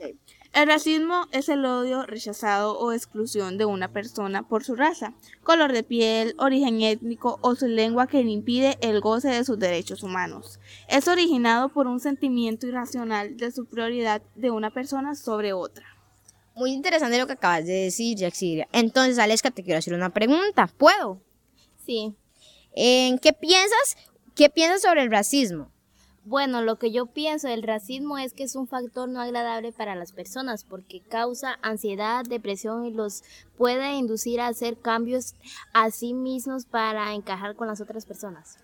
El 0.52 0.66
racismo 0.66 1.26
es 1.30 1.48
el 1.48 1.64
odio, 1.64 2.04
rechazado 2.06 2.76
o 2.76 2.92
exclusión 2.92 3.56
de 3.56 3.66
una 3.66 3.92
persona 3.92 4.42
por 4.42 4.64
su 4.64 4.74
raza, 4.74 5.14
color 5.44 5.72
de 5.72 5.84
piel, 5.84 6.34
origen 6.38 6.82
étnico 6.82 7.38
o 7.40 7.54
su 7.54 7.68
lengua 7.68 8.08
que 8.08 8.24
le 8.24 8.32
impide 8.32 8.76
el 8.80 9.00
goce 9.00 9.28
de 9.28 9.44
sus 9.44 9.60
derechos 9.60 10.02
humanos. 10.02 10.58
Es 10.88 11.06
originado 11.06 11.68
por 11.68 11.86
un 11.86 12.00
sentimiento 12.00 12.66
irracional 12.66 13.36
de 13.36 13.52
superioridad 13.52 14.22
de 14.34 14.50
una 14.50 14.70
persona 14.70 15.14
sobre 15.14 15.52
otra. 15.52 15.86
Muy 16.56 16.72
interesante 16.72 17.16
lo 17.16 17.28
que 17.28 17.34
acabas 17.34 17.64
de 17.64 17.84
decir, 17.84 18.18
Yaxiria. 18.18 18.68
Entonces, 18.72 19.20
Aleshka, 19.20 19.52
te 19.52 19.62
quiero 19.62 19.78
hacer 19.78 19.94
una 19.94 20.12
pregunta. 20.12 20.66
¿Puedo? 20.66 21.22
Sí. 21.86 22.16
¿En 22.74 23.20
qué 23.20 23.32
piensas? 23.32 23.96
¿Qué 24.34 24.50
piensas 24.50 24.82
sobre 24.82 25.02
el 25.02 25.12
racismo? 25.12 25.70
Bueno, 26.24 26.60
lo 26.60 26.76
que 26.76 26.92
yo 26.92 27.06
pienso 27.06 27.48
del 27.48 27.62
racismo 27.62 28.18
es 28.18 28.34
que 28.34 28.42
es 28.42 28.54
un 28.54 28.68
factor 28.68 29.08
no 29.08 29.20
agradable 29.20 29.72
para 29.72 29.94
las 29.94 30.12
personas 30.12 30.64
porque 30.64 31.00
causa 31.00 31.58
ansiedad, 31.62 32.24
depresión 32.24 32.84
y 32.84 32.92
los 32.92 33.22
puede 33.56 33.94
inducir 33.94 34.40
a 34.40 34.48
hacer 34.48 34.76
cambios 34.78 35.34
a 35.72 35.90
sí 35.90 36.12
mismos 36.12 36.66
para 36.66 37.14
encajar 37.14 37.56
con 37.56 37.68
las 37.68 37.80
otras 37.80 38.04
personas. 38.04 38.58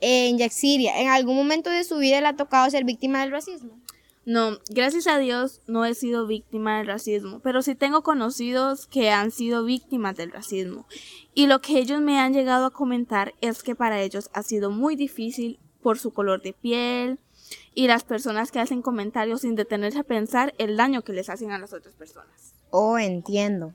En 0.00 0.36
Yaxiria, 0.36 1.00
¿en 1.00 1.08
algún 1.08 1.36
momento 1.36 1.70
de 1.70 1.84
su 1.84 1.96
vida 1.98 2.20
le 2.20 2.26
ha 2.26 2.36
tocado 2.36 2.68
ser 2.68 2.84
víctima 2.84 3.20
del 3.20 3.30
racismo? 3.30 3.78
No, 4.26 4.58
gracias 4.70 5.06
a 5.06 5.18
Dios 5.18 5.60
no 5.66 5.84
he 5.84 5.94
sido 5.94 6.26
víctima 6.26 6.78
del 6.78 6.86
racismo, 6.86 7.40
pero 7.40 7.62
sí 7.62 7.74
tengo 7.74 8.02
conocidos 8.02 8.86
que 8.86 9.10
han 9.10 9.30
sido 9.30 9.64
víctimas 9.64 10.16
del 10.16 10.32
racismo. 10.32 10.86
Y 11.34 11.46
lo 11.46 11.60
que 11.60 11.78
ellos 11.78 12.00
me 12.00 12.18
han 12.18 12.32
llegado 12.32 12.66
a 12.66 12.70
comentar 12.70 13.34
es 13.42 13.62
que 13.62 13.74
para 13.74 14.00
ellos 14.00 14.30
ha 14.32 14.42
sido 14.42 14.70
muy 14.70 14.96
difícil 14.96 15.60
por 15.84 15.98
su 15.98 16.14
color 16.14 16.40
de 16.40 16.54
piel 16.54 17.18
y 17.74 17.88
las 17.88 18.04
personas 18.04 18.50
que 18.50 18.58
hacen 18.58 18.80
comentarios 18.80 19.42
sin 19.42 19.54
detenerse 19.54 19.98
a 19.98 20.02
pensar 20.02 20.54
el 20.56 20.78
daño 20.78 21.02
que 21.02 21.12
les 21.12 21.28
hacen 21.28 21.52
a 21.52 21.58
las 21.58 21.74
otras 21.74 21.94
personas. 21.94 22.54
Oh, 22.70 22.98
entiendo. 22.98 23.74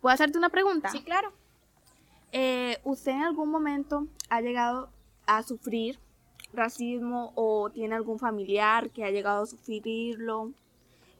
¿Puedo 0.00 0.12
hacerte 0.12 0.38
una 0.38 0.48
pregunta? 0.48 0.90
Sí, 0.90 1.04
claro. 1.04 1.32
Eh, 2.32 2.78
¿Usted 2.82 3.12
en 3.12 3.22
algún 3.22 3.48
momento 3.48 4.08
ha 4.28 4.40
llegado 4.40 4.90
a 5.26 5.44
sufrir 5.44 6.00
racismo 6.52 7.32
o 7.36 7.70
tiene 7.70 7.94
algún 7.94 8.18
familiar 8.18 8.90
que 8.90 9.04
ha 9.04 9.10
llegado 9.10 9.44
a 9.44 9.46
sufrirlo? 9.46 10.50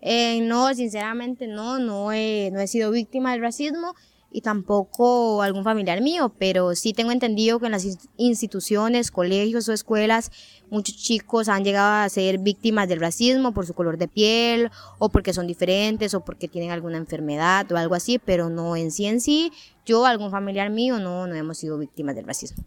Eh, 0.01 0.41
no, 0.41 0.75
sinceramente 0.75 1.47
no, 1.47 1.79
no 1.79 2.11
he, 2.11 2.51
no 2.53 2.59
he 2.59 2.67
sido 2.67 2.91
víctima 2.91 3.31
del 3.31 3.43
racismo 3.43 3.95
y 4.35 4.41
tampoco 4.41 5.43
algún 5.43 5.63
familiar 5.63 6.01
mío, 6.01 6.35
pero 6.41 6.75
sí 6.75 6.93
tengo 6.93 7.13
entendido 7.13 7.61
que 7.61 7.67
en 7.67 7.73
las 7.73 7.87
instituciones, 8.17 9.13
colegios 9.13 9.69
o 9.69 9.73
escuelas 9.73 10.33
muchos 10.71 10.97
chicos 10.97 11.49
han 11.49 11.63
llegado 11.63 12.05
a 12.05 12.09
ser 12.09 12.39
víctimas 12.39 12.89
del 12.89 12.99
racismo 12.99 13.55
por 13.55 13.65
su 13.65 13.75
color 13.75 13.97
de 13.97 14.09
piel 14.09 14.73
o 14.99 15.09
porque 15.09 15.33
son 15.33 15.47
diferentes 15.47 16.15
o 16.15 16.25
porque 16.25 16.49
tienen 16.49 16.73
alguna 16.73 16.97
enfermedad 16.97 17.71
o 17.71 17.77
algo 17.77 17.95
así, 17.95 18.19
pero 18.19 18.51
no 18.51 18.75
en 18.75 18.91
sí 18.91 19.07
en 19.07 19.21
sí, 19.21 19.53
yo, 19.87 20.05
algún 20.05 20.33
familiar 20.33 20.69
mío, 20.69 20.99
no, 20.99 21.29
no 21.29 21.37
hemos 21.37 21.59
sido 21.59 21.79
víctimas 21.79 22.17
del 22.17 22.27
racismo. 22.27 22.65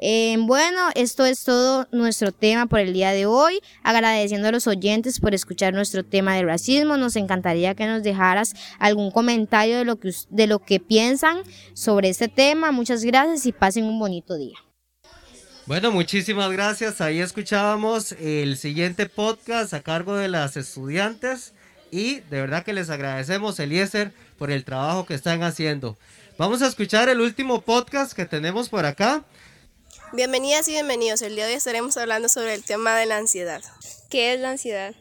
Eh, 0.00 0.36
bueno, 0.38 0.90
esto 0.94 1.26
es 1.26 1.42
todo 1.42 1.88
nuestro 1.90 2.30
tema 2.30 2.66
por 2.66 2.80
el 2.80 2.92
día 2.92 3.10
de 3.10 3.26
hoy. 3.26 3.60
Agradeciendo 3.82 4.48
a 4.48 4.52
los 4.52 4.66
oyentes 4.66 5.18
por 5.18 5.34
escuchar 5.34 5.74
nuestro 5.74 6.04
tema 6.04 6.36
del 6.36 6.46
racismo. 6.46 6.96
Nos 6.96 7.16
encantaría 7.16 7.74
que 7.74 7.86
nos 7.86 8.02
dejaras 8.02 8.54
algún 8.78 9.10
comentario 9.10 9.78
de 9.78 9.84
lo 9.84 9.96
que, 9.96 10.12
de 10.30 10.46
lo 10.46 10.60
que 10.60 10.78
piensan 10.78 11.38
sobre 11.74 12.08
este 12.08 12.28
tema. 12.28 12.70
Muchas 12.70 13.04
gracias 13.04 13.46
y 13.46 13.52
pasen 13.52 13.84
un 13.84 13.98
bonito 13.98 14.36
día. 14.36 14.56
Bueno, 15.66 15.90
muchísimas 15.90 16.50
gracias. 16.50 17.00
Ahí 17.00 17.20
escuchábamos 17.20 18.12
el 18.12 18.56
siguiente 18.56 19.06
podcast 19.06 19.74
a 19.74 19.82
cargo 19.82 20.16
de 20.16 20.28
las 20.28 20.56
estudiantes 20.56 21.52
y 21.90 22.20
de 22.20 22.40
verdad 22.40 22.64
que 22.64 22.72
les 22.72 22.88
agradecemos, 22.88 23.58
Eliezer, 23.60 24.12
por 24.38 24.50
el 24.50 24.64
trabajo 24.64 25.04
que 25.04 25.14
están 25.14 25.42
haciendo. 25.42 25.98
Vamos 26.38 26.62
a 26.62 26.68
escuchar 26.68 27.08
el 27.08 27.20
último 27.20 27.60
podcast 27.60 28.12
que 28.12 28.24
tenemos 28.24 28.68
por 28.68 28.86
acá. 28.86 29.24
Bienvenidas 30.14 30.66
y 30.68 30.72
bienvenidos. 30.72 31.20
El 31.20 31.34
día 31.34 31.44
de 31.44 31.50
hoy 31.50 31.58
estaremos 31.58 31.98
hablando 31.98 32.30
sobre 32.30 32.54
el 32.54 32.64
tema 32.64 32.96
de 32.96 33.04
la 33.04 33.18
ansiedad. 33.18 33.60
¿Qué 34.08 34.32
es 34.32 34.40
la 34.40 34.52
ansiedad? 34.52 34.94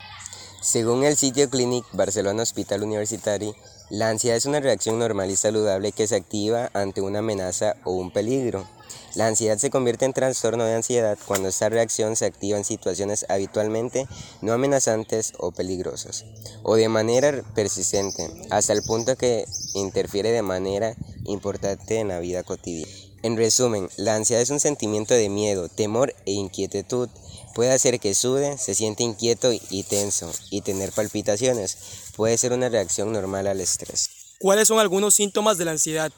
Según 0.61 1.05
el 1.05 1.15
sitio 1.15 1.49
Clinic 1.49 1.85
Barcelona 1.93 2.43
Hospital 2.43 2.83
Universitari, 2.83 3.53
la 3.89 4.09
ansiedad 4.09 4.35
es 4.35 4.45
una 4.45 4.59
reacción 4.59 4.99
normal 4.99 5.31
y 5.31 5.37
saludable 5.37 5.93
que 5.93 6.07
se 6.07 6.17
activa 6.17 6.69
ante 6.73 6.99
una 6.99 7.19
amenaza 7.19 7.77
o 7.85 7.93
un 7.93 8.11
peligro. 8.11 8.67
La 9.15 9.27
ansiedad 9.27 9.57
se 9.57 9.69
convierte 9.69 10.03
en 10.03 10.11
trastorno 10.11 10.65
de 10.65 10.75
ansiedad 10.75 11.17
cuando 11.25 11.47
esta 11.47 11.69
reacción 11.69 12.17
se 12.17 12.25
activa 12.25 12.57
en 12.57 12.65
situaciones 12.65 13.25
habitualmente 13.29 14.07
no 14.41 14.51
amenazantes 14.51 15.33
o 15.37 15.53
peligrosas, 15.53 16.25
o 16.63 16.75
de 16.75 16.89
manera 16.89 17.43
persistente, 17.55 18.29
hasta 18.49 18.73
el 18.73 18.83
punto 18.83 19.15
que 19.15 19.45
interfiere 19.73 20.31
de 20.31 20.41
manera 20.41 20.95
importante 21.23 21.99
en 21.99 22.09
la 22.09 22.19
vida 22.19 22.43
cotidiana. 22.43 23.06
En 23.24 23.36
resumen, 23.36 23.89
la 23.97 24.15
ansiedad 24.15 24.41
es 24.41 24.50
un 24.50 24.59
sentimiento 24.59 25.13
de 25.13 25.29
miedo, 25.29 25.69
temor 25.69 26.13
e 26.25 26.31
inquietud. 26.31 27.09
Puede 27.55 27.71
hacer 27.71 28.00
que 28.00 28.13
sude, 28.13 28.57
se 28.57 28.75
siente 28.75 29.03
inquieto 29.03 29.51
y 29.51 29.83
tenso 29.83 30.31
y 30.51 30.62
tener 30.62 30.91
palpitaciones. 30.91 31.77
Puede 32.15 32.38
ser 32.38 32.53
una 32.53 32.69
reacción 32.69 33.12
normal 33.12 33.47
al 33.47 33.59
estrés. 33.59 34.09
¿Cuáles 34.39 34.67
son 34.67 34.79
algunos 34.79 35.15
síntomas 35.15 35.57
de 35.57 35.65
la 35.65 35.71
ansiedad? 35.71 36.12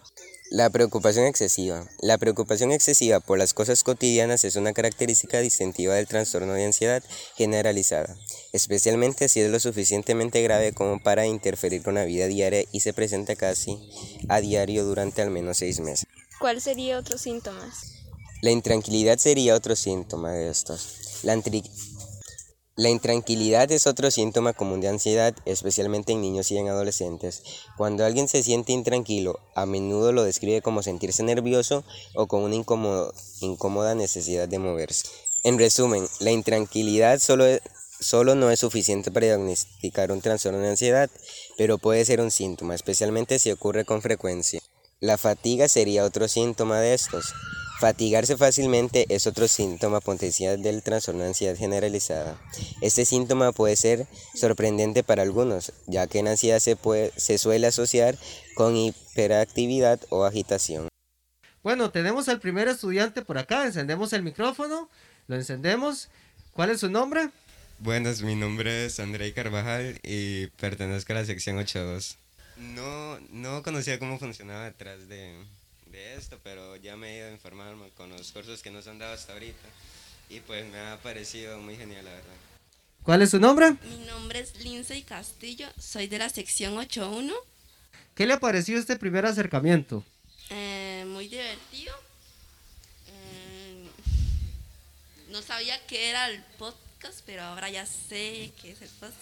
La 0.52 0.70
preocupación 0.72 1.26
excesiva. 1.26 1.88
La 2.02 2.18
preocupación 2.18 2.72
excesiva 2.72 3.20
por 3.20 3.38
las 3.38 3.54
cosas 3.54 3.84
cotidianas 3.84 4.44
es 4.44 4.56
una 4.56 4.74
característica 4.74 5.40
distintiva 5.40 5.94
del 5.94 6.08
trastorno 6.08 6.54
de 6.54 6.66
ansiedad 6.66 7.04
generalizada, 7.38 8.18
especialmente 8.52 9.30
si 9.30 9.42
es 9.42 9.52
lo 9.52 9.60
suficientemente 9.60 10.42
grave 10.42 10.74
como 10.74 11.00
para 11.02 11.28
interferir 11.28 11.84
con 11.84 11.94
la 11.94 12.04
vida 12.04 12.26
diaria 12.26 12.64
y 12.72 12.80
se 12.80 12.94
presenta 12.94 13.36
casi 13.36 13.78
a 14.28 14.42
diario 14.42 14.86
durante 14.86 15.22
al 15.22 15.30
menos 15.30 15.58
seis 15.58 15.80
meses. 15.80 16.08
¿Cuál 16.40 16.62
sería 16.62 16.98
otro 16.98 17.18
síntoma? 17.18 17.70
La 18.42 18.52
intranquilidad 18.52 19.18
sería 19.18 19.56
otro 19.56 19.76
síntoma 19.76 20.32
de 20.32 20.50
estos. 20.50 21.22
La, 21.24 21.36
la, 22.78 22.90
intranquilidad 22.90 23.70
es 23.74 23.88
otro 23.88 24.10
síntoma 24.10 24.54
común 24.54 24.80
de 24.80 24.88
ansiedad, 24.88 25.36
especialmente 25.44 26.14
en 26.14 26.22
niños 26.22 26.50
y 26.52 26.58
en 26.58 26.70
adolescentes. 26.70 27.44
Cuando 27.76 28.06
alguien 28.06 28.30
se 28.30 28.42
siente 28.42 28.72
intranquilo, 28.72 29.38
a 29.54 29.66
menudo 29.66 30.14
lo 30.14 30.24
describe 30.24 30.62
como 30.62 30.82
sentirse 30.82 31.24
nervioso 31.24 31.84
o 32.16 32.28
con 32.28 32.44
una 32.44 32.56
incómoda 32.56 33.96
necesidad 33.96 34.48
de 34.48 34.60
moverse. 34.60 35.10
En 35.44 35.60
resumen, 35.60 36.08
la 36.22 36.32
intranquilidad 36.32 37.20
solo, 37.20 37.44
solo 38.00 38.36
no 38.36 38.50
es 38.50 38.62
suficiente 38.62 39.12
para 39.12 39.26
diagnosticar 39.26 40.14
un 40.14 40.22
trastorno 40.22 40.60
de 40.60 40.70
ansiedad, 40.70 41.10
pero 41.58 41.80
puede 41.80 42.06
ser 42.06 42.22
un 42.22 42.32
síntoma, 42.32 42.76
especialmente 42.76 43.40
si 43.40 43.52
ocurre 43.52 43.84
con 43.84 44.02
frecuencia. 44.02 44.62
La 45.02 45.18
fatiga 45.18 45.70
sería 45.70 46.04
otro 46.04 46.28
síntoma 46.28 46.82
de 46.82 46.94
estos. 46.94 47.34
Fatigarse 47.80 48.36
fácilmente 48.36 49.06
es 49.08 49.28
otro 49.28 49.48
síntoma 49.48 50.02
potencial 50.02 50.62
del 50.62 50.84
trastorno 50.84 51.22
de 51.22 51.30
ansiedad 51.30 51.56
generalizada. 51.56 52.38
Este 52.82 53.06
síntoma 53.06 53.54
puede 53.54 53.78
ser 53.78 54.08
sorprendente 54.36 55.02
para 55.02 55.22
algunos, 55.22 55.72
ya 55.88 56.06
que 56.08 56.20
en 56.20 56.28
ansiedad 56.28 56.60
se, 56.60 56.76
puede, 56.76 57.14
se 57.16 57.38
suele 57.38 57.68
asociar 57.68 58.18
con 58.56 58.76
hiperactividad 58.76 60.02
o 60.10 60.26
agitación. 60.26 60.90
Bueno, 61.64 61.92
tenemos 61.92 62.28
al 62.28 62.42
primer 62.42 62.68
estudiante 62.68 63.22
por 63.22 63.38
acá, 63.38 63.66
encendemos 63.66 64.12
el 64.12 64.24
micrófono, 64.24 64.90
lo 65.28 65.36
encendemos. 65.38 66.10
¿Cuál 66.52 66.72
es 66.72 66.82
su 66.82 66.90
nombre? 66.90 67.30
Buenas, 67.80 68.22
mi 68.22 68.36
nombre 68.36 68.88
es 68.88 69.00
Andrei 69.00 69.32
Carvajal 69.32 69.98
y 70.04 70.48
pertenezco 70.48 71.14
a 71.14 71.18
la 71.18 71.26
sección 71.26 71.58
82. 71.58 72.18
No, 72.60 73.20
no 73.32 73.64
conocía 73.64 74.00
cómo 74.00 74.20
funcionaba 74.20 74.66
detrás 74.66 75.08
de, 75.08 75.34
de, 75.86 76.16
esto, 76.16 76.38
pero 76.44 76.76
ya 76.76 76.98
me 76.98 77.10
he 77.10 77.18
ido 77.20 77.28
a 77.30 77.32
informarme 77.32 77.90
con 77.96 78.10
los 78.10 78.32
cursos 78.34 78.62
que 78.62 78.70
nos 78.70 78.86
han 78.88 79.00
dado 79.00 79.14
hasta 79.14 79.34
ahorita. 79.34 79.68
Y 80.30 80.42
pues 80.42 80.70
me 80.70 80.78
ha 80.78 81.00
parecido 81.02 81.58
muy 81.60 81.78
genial, 81.78 82.04
la 82.04 82.12
verdad. 82.12 82.34
¿Cuál 83.04 83.22
es 83.22 83.30
su 83.30 83.40
nombre? 83.40 83.76
Mi 83.84 84.06
nombre 84.06 84.40
es 84.40 84.58
Lindsay 84.58 85.04
Castillo, 85.04 85.68
soy 85.80 86.08
de 86.08 86.20
la 86.20 86.28
sección 86.28 86.78
81. 86.78 87.34
¿Qué 88.14 88.28
le 88.28 88.34
ha 88.34 88.40
parecido 88.40 88.78
este 88.78 88.98
primer 88.98 89.26
acercamiento? 89.26 90.04
Eh, 90.50 91.06
muy 91.08 91.30
divertido. 91.30 91.96
Eh, 93.08 93.88
no 95.32 95.42
sabía 95.42 95.80
qué 95.88 96.10
era 96.10 96.30
el 96.30 96.44
podcast, 96.58 97.22
pero 97.26 97.44
ahora 97.44 97.70
ya 97.70 97.86
sé 97.86 98.52
qué 98.62 98.72
es 98.72 98.82
el 98.82 98.90
podcast 98.90 99.18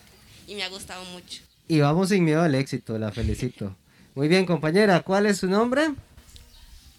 y 0.47 0.56
me 0.56 0.63
ha 0.63 0.69
gustado 0.69 1.06
mucho. 1.06 1.46
Y 1.67 1.80
vamos 1.82 2.10
sin 2.10 2.23
miedo 2.23 2.41
al 2.41 2.56
éxito, 2.56 2.97
la 2.97 3.12
felicito. 3.12 3.75
Muy 4.15 4.27
bien, 4.27 4.45
compañera, 4.45 5.01
¿cuál 5.01 5.25
es 5.25 5.39
su 5.39 5.47
nombre? 5.47 5.89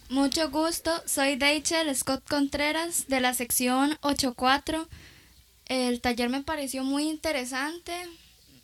Mucho 0.09 0.49
gusto, 0.49 0.91
soy 1.05 1.35
Deichel 1.35 1.95
Scott 1.95 2.23
Contreras 2.27 3.07
de 3.07 3.19
la 3.19 3.33
sección 3.33 3.97
84. 4.01 4.87
El 5.67 6.01
taller 6.01 6.29
me 6.29 6.41
pareció 6.41 6.83
muy 6.83 7.09
interesante, 7.09 7.93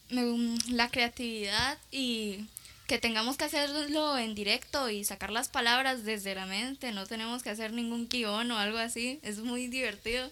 la 0.10 0.90
creatividad 0.90 1.78
y 1.92 2.48
que 2.88 3.00
tengamos 3.00 3.38
que 3.38 3.46
hacerlo 3.46 4.18
en 4.18 4.36
directo 4.36 4.90
y 4.90 5.04
sacar 5.04 5.32
las 5.32 5.50
palabras 5.50 6.04
desde 6.04 6.36
la 6.36 6.46
mente, 6.46 6.92
no 6.92 7.08
tenemos 7.08 7.42
que 7.42 7.50
hacer 7.50 7.74
ningún 7.74 8.08
guion 8.08 8.52
o 8.52 8.58
algo 8.58 8.78
así, 8.78 9.20
es 9.24 9.40
muy 9.40 9.68
divertido, 9.68 10.30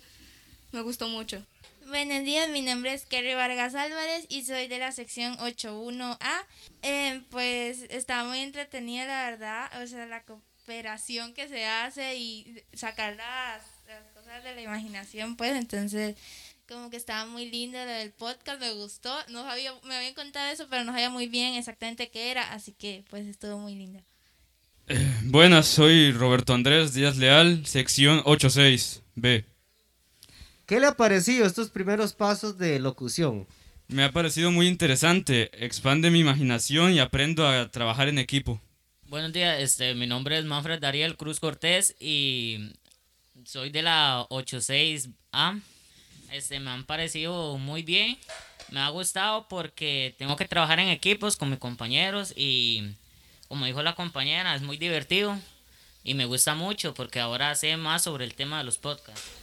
me 0.71 0.81
gustó 0.81 1.07
mucho. 1.07 1.43
Buenos 1.87 2.23
días, 2.23 2.49
mi 2.49 2.61
nombre 2.61 2.93
es 2.93 3.05
Kerry 3.05 3.33
Vargas 3.33 3.75
Álvarez 3.75 4.25
y 4.29 4.43
soy 4.43 4.67
de 4.67 4.79
la 4.79 4.91
sección 4.91 5.37
81A. 5.37 6.17
Eh, 6.81 7.21
pues 7.29 7.85
está 7.89 8.23
muy 8.23 8.39
entretenida, 8.39 9.05
la 9.05 9.29
verdad, 9.29 9.83
o 9.83 9.87
sea, 9.87 10.05
la 10.05 10.23
cooperación 10.23 11.33
que 11.33 11.47
se 11.47 11.65
hace 11.65 12.15
y 12.17 12.63
sacar 12.73 13.15
las, 13.15 13.63
cosas 14.13 14.43
de 14.43 14.55
la 14.55 14.61
imaginación, 14.61 15.35
pues 15.35 15.55
entonces 15.55 16.15
como 16.67 16.89
que 16.89 16.97
estaba 16.97 17.25
muy 17.25 17.49
lindo 17.49 17.77
el 17.77 18.11
podcast, 18.11 18.59
me 18.61 18.71
gustó, 18.73 19.13
no 19.29 19.43
sabía, 19.43 19.73
me 19.83 19.95
habían 19.95 20.13
contado 20.13 20.51
eso, 20.51 20.67
pero 20.69 20.83
no 20.85 20.93
sabía 20.93 21.09
muy 21.09 21.27
bien 21.27 21.55
exactamente 21.55 22.09
qué 22.09 22.31
era, 22.31 22.53
así 22.53 22.71
que 22.71 23.03
pues 23.09 23.27
estuvo 23.27 23.57
muy 23.57 23.75
lindo. 23.75 24.01
Eh, 24.87 25.19
buenas, 25.23 25.67
soy 25.67 26.11
Roberto 26.11 26.53
Andrés 26.53 26.93
Díaz 26.93 27.17
Leal, 27.17 27.65
sección 27.65 28.23
86B. 28.23 29.52
¿Qué 30.65 30.79
le 30.79 30.87
ha 30.87 30.93
parecido 30.93 31.45
estos 31.45 31.69
primeros 31.69 32.13
pasos 32.13 32.57
de 32.57 32.79
locución? 32.79 33.45
Me 33.89 34.05
ha 34.05 34.13
parecido 34.13 34.49
muy 34.49 34.69
interesante, 34.69 35.51
expande 35.61 36.09
mi 36.09 36.19
imaginación 36.19 36.93
y 36.93 36.99
aprendo 36.99 37.45
a 37.45 37.69
trabajar 37.69 38.07
en 38.07 38.17
equipo. 38.17 38.61
Buenos 39.09 39.33
días, 39.33 39.59
este, 39.59 39.93
mi 39.93 40.07
nombre 40.07 40.37
es 40.37 40.45
Manfred 40.45 40.79
Dariel 40.79 41.17
Cruz 41.17 41.41
Cortés 41.41 41.97
y 41.99 42.71
soy 43.43 43.71
de 43.71 43.81
la 43.81 44.25
86A. 44.29 45.61
este, 46.31 46.61
me 46.61 46.71
han 46.71 46.85
parecido 46.85 47.57
muy 47.57 47.83
bien. 47.83 48.17
Me 48.71 48.79
ha 48.79 48.87
gustado 48.87 49.49
porque 49.49 50.15
tengo 50.17 50.37
que 50.37 50.47
trabajar 50.47 50.79
en 50.79 50.87
equipos 50.87 51.35
con 51.35 51.49
mis 51.49 51.59
compañeros 51.59 52.33
y 52.37 52.95
como 53.49 53.65
dijo 53.65 53.83
la 53.83 53.95
compañera, 53.95 54.55
es 54.55 54.61
muy 54.61 54.77
divertido 54.77 55.37
y 56.05 56.13
me 56.13 56.23
gusta 56.23 56.55
mucho 56.55 56.93
porque 56.93 57.19
ahora 57.19 57.53
sé 57.55 57.75
más 57.75 58.03
sobre 58.03 58.23
el 58.23 58.33
tema 58.33 58.59
de 58.59 58.63
los 58.63 58.77
podcasts. 58.77 59.42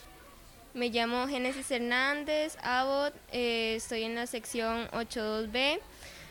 Me 0.72 0.88
llamo 0.88 1.26
Génesis 1.26 1.68
Hernández 1.72 2.56
Abbott, 2.62 3.12
eh, 3.32 3.74
estoy 3.76 4.04
en 4.04 4.14
la 4.14 4.28
sección 4.28 4.86
82B. 4.92 5.80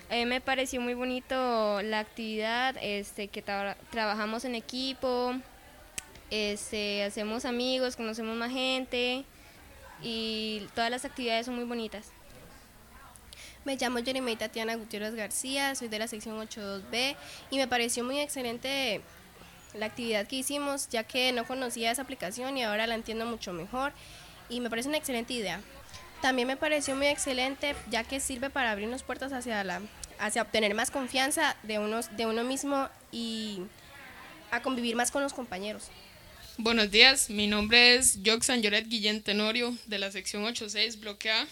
A 0.09 0.25
me 0.25 0.39
pareció 0.39 0.79
muy 0.79 0.93
bonito 0.93 1.81
la 1.81 1.99
actividad, 1.99 2.77
este, 2.81 3.27
que 3.27 3.41
trabajamos 3.41 4.45
en 4.45 4.55
equipo, 4.55 5.33
este, 6.31 7.03
hacemos 7.03 7.43
amigos, 7.43 7.97
conocemos 7.97 8.37
más 8.37 8.51
gente 8.51 9.25
y 10.01 10.65
todas 10.73 10.89
las 10.89 11.03
actividades 11.03 11.45
son 11.45 11.55
muy 11.55 11.65
bonitas. 11.65 12.13
Me 13.65 13.75
llamo 13.75 13.99
Jeremy 14.01 14.37
Tatiana 14.37 14.75
Gutiérrez 14.75 15.15
García, 15.15 15.75
soy 15.75 15.89
de 15.89 15.99
la 15.99 16.07
sección 16.07 16.39
82B 16.39 17.17
y 17.51 17.57
me 17.57 17.67
pareció 17.67 18.05
muy 18.05 18.21
excelente 18.21 19.01
la 19.73 19.87
actividad 19.87 20.27
que 20.27 20.37
hicimos, 20.37 20.87
ya 20.87 21.03
que 21.03 21.33
no 21.33 21.45
conocía 21.45 21.91
esa 21.91 22.03
aplicación 22.03 22.57
y 22.57 22.63
ahora 22.63 22.87
la 22.87 22.95
entiendo 22.95 23.25
mucho 23.25 23.51
mejor 23.51 23.91
y 24.49 24.59
me 24.59 24.69
parece 24.69 24.89
una 24.89 24.97
excelente 24.97 25.33
idea. 25.33 25.61
También 26.21 26.47
me 26.47 26.57
pareció 26.57 26.95
muy 26.95 27.07
excelente 27.07 27.75
ya 27.89 28.03
que 28.03 28.19
sirve 28.19 28.49
para 28.49 28.71
abrirnos 28.71 29.03
puertas 29.03 29.31
hacia, 29.31 29.63
la, 29.63 29.81
hacia 30.19 30.41
obtener 30.41 30.73
más 30.75 30.91
confianza 30.91 31.55
de, 31.63 31.79
unos, 31.79 32.15
de 32.17 32.25
uno 32.25 32.43
mismo 32.43 32.89
y 33.11 33.61
a 34.51 34.61
convivir 34.61 34.95
más 34.95 35.11
con 35.11 35.23
los 35.23 35.33
compañeros. 35.33 35.87
Buenos 36.57 36.91
días, 36.91 37.29
mi 37.29 37.47
nombre 37.47 37.95
es 37.95 38.19
Joxan 38.25 38.61
Lloret 38.61 38.89
Guillén 38.89 39.23
Tenorio 39.23 39.77
de 39.85 39.97
la 39.97 40.11
sección 40.11 40.43
86 40.43 40.99
Bloque 40.99 41.31
A. 41.31 41.47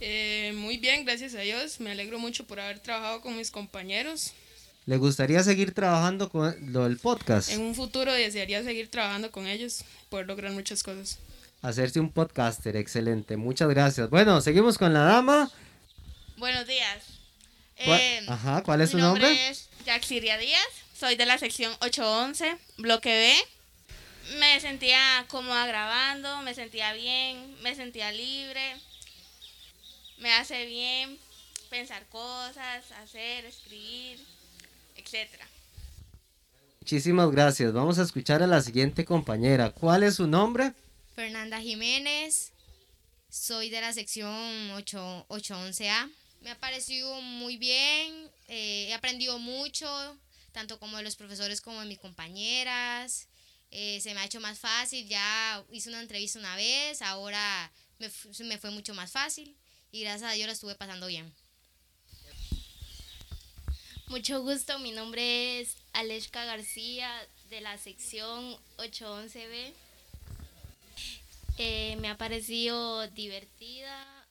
Eh, 0.00 0.52
muy 0.54 0.76
bien, 0.76 1.04
gracias 1.04 1.34
a 1.34 1.40
Dios. 1.40 1.80
Me 1.80 1.90
alegro 1.90 2.18
mucho 2.18 2.46
por 2.46 2.60
haber 2.60 2.78
trabajado 2.78 3.20
con 3.20 3.36
mis 3.36 3.50
compañeros. 3.50 4.32
¿Le 4.84 4.98
gustaría 4.98 5.42
seguir 5.42 5.72
trabajando 5.74 6.28
con 6.28 6.54
lo 6.72 6.84
del 6.84 6.98
podcast? 6.98 7.50
En 7.50 7.60
un 7.60 7.74
futuro 7.74 8.12
desearía 8.12 8.62
seguir 8.62 8.88
trabajando 8.88 9.32
con 9.32 9.48
ellos, 9.48 9.82
poder 10.08 10.26
lograr 10.28 10.52
muchas 10.52 10.84
cosas. 10.84 11.18
Hacerse 11.66 11.98
un 11.98 12.12
podcaster, 12.12 12.76
excelente. 12.76 13.36
Muchas 13.36 13.68
gracias. 13.68 14.08
Bueno, 14.08 14.40
seguimos 14.40 14.78
con 14.78 14.92
la 14.92 15.00
dama. 15.00 15.50
Buenos 16.36 16.64
días. 16.64 17.02
Eh, 17.78 18.24
ajá, 18.28 18.62
¿cuál 18.62 18.82
es 18.82 18.90
su 18.90 18.98
nombre? 18.98 19.24
nombre? 19.24 19.30
Mi 19.30 19.36
nombre 19.36 19.50
es 19.50 19.68
Jaxiria 19.84 20.38
Díaz. 20.38 20.68
Soy 20.96 21.16
de 21.16 21.26
la 21.26 21.38
sección 21.38 21.72
811, 21.80 22.56
bloque 22.78 23.08
B. 23.08 24.38
Me 24.38 24.60
sentía 24.60 25.26
cómoda 25.26 25.66
grabando, 25.66 26.40
me 26.42 26.54
sentía 26.54 26.92
bien, 26.92 27.56
me 27.64 27.74
sentía 27.74 28.12
libre. 28.12 28.76
Me 30.18 30.32
hace 30.34 30.66
bien 30.66 31.18
pensar 31.68 32.06
cosas, 32.10 32.92
hacer, 33.02 33.44
escribir, 33.44 34.24
etc. 34.94 35.32
Muchísimas 36.80 37.28
gracias. 37.32 37.72
Vamos 37.72 37.98
a 37.98 38.02
escuchar 38.02 38.44
a 38.44 38.46
la 38.46 38.60
siguiente 38.60 39.04
compañera. 39.04 39.70
¿Cuál 39.70 40.04
es 40.04 40.14
su 40.14 40.28
nombre? 40.28 40.72
Fernanda 41.16 41.62
Jiménez. 41.62 42.52
Soy 43.30 43.70
de 43.70 43.80
la 43.80 43.94
sección 43.94 44.70
8, 44.72 45.26
811A. 45.30 46.12
Me 46.42 46.50
ha 46.50 46.58
parecido 46.60 47.22
muy 47.22 47.56
bien. 47.56 48.30
Eh, 48.48 48.88
he 48.88 48.94
aprendido 48.94 49.38
mucho, 49.38 49.88
tanto 50.52 50.78
como 50.78 50.98
de 50.98 51.02
los 51.02 51.16
profesores 51.16 51.62
como 51.62 51.80
de 51.80 51.86
mis 51.86 51.98
compañeras. 51.98 53.28
Eh, 53.70 53.98
se 54.02 54.12
me 54.12 54.20
ha 54.20 54.26
hecho 54.26 54.40
más 54.40 54.58
fácil. 54.58 55.08
Ya 55.08 55.64
hice 55.72 55.88
una 55.88 56.02
entrevista 56.02 56.38
una 56.38 56.54
vez, 56.54 57.00
ahora 57.00 57.72
me, 57.98 58.10
me 58.44 58.58
fue 58.58 58.70
mucho 58.70 58.92
más 58.92 59.10
fácil 59.10 59.56
y 59.92 60.02
gracias 60.02 60.30
a 60.30 60.34
Dios 60.34 60.48
la 60.48 60.52
estuve 60.52 60.74
pasando 60.74 61.06
bien. 61.06 61.32
Mucho 64.08 64.42
gusto, 64.42 64.78
mi 64.80 64.92
nombre 64.92 65.60
es 65.60 65.78
Aleshka 65.94 66.44
García 66.44 67.10
de 67.48 67.62
la 67.62 67.78
sección 67.78 68.58
811B. 68.76 69.85
Eh, 71.58 71.96
me 72.00 72.08
ha 72.08 72.18
parecido 72.18 73.06
divertida. 73.08 74.26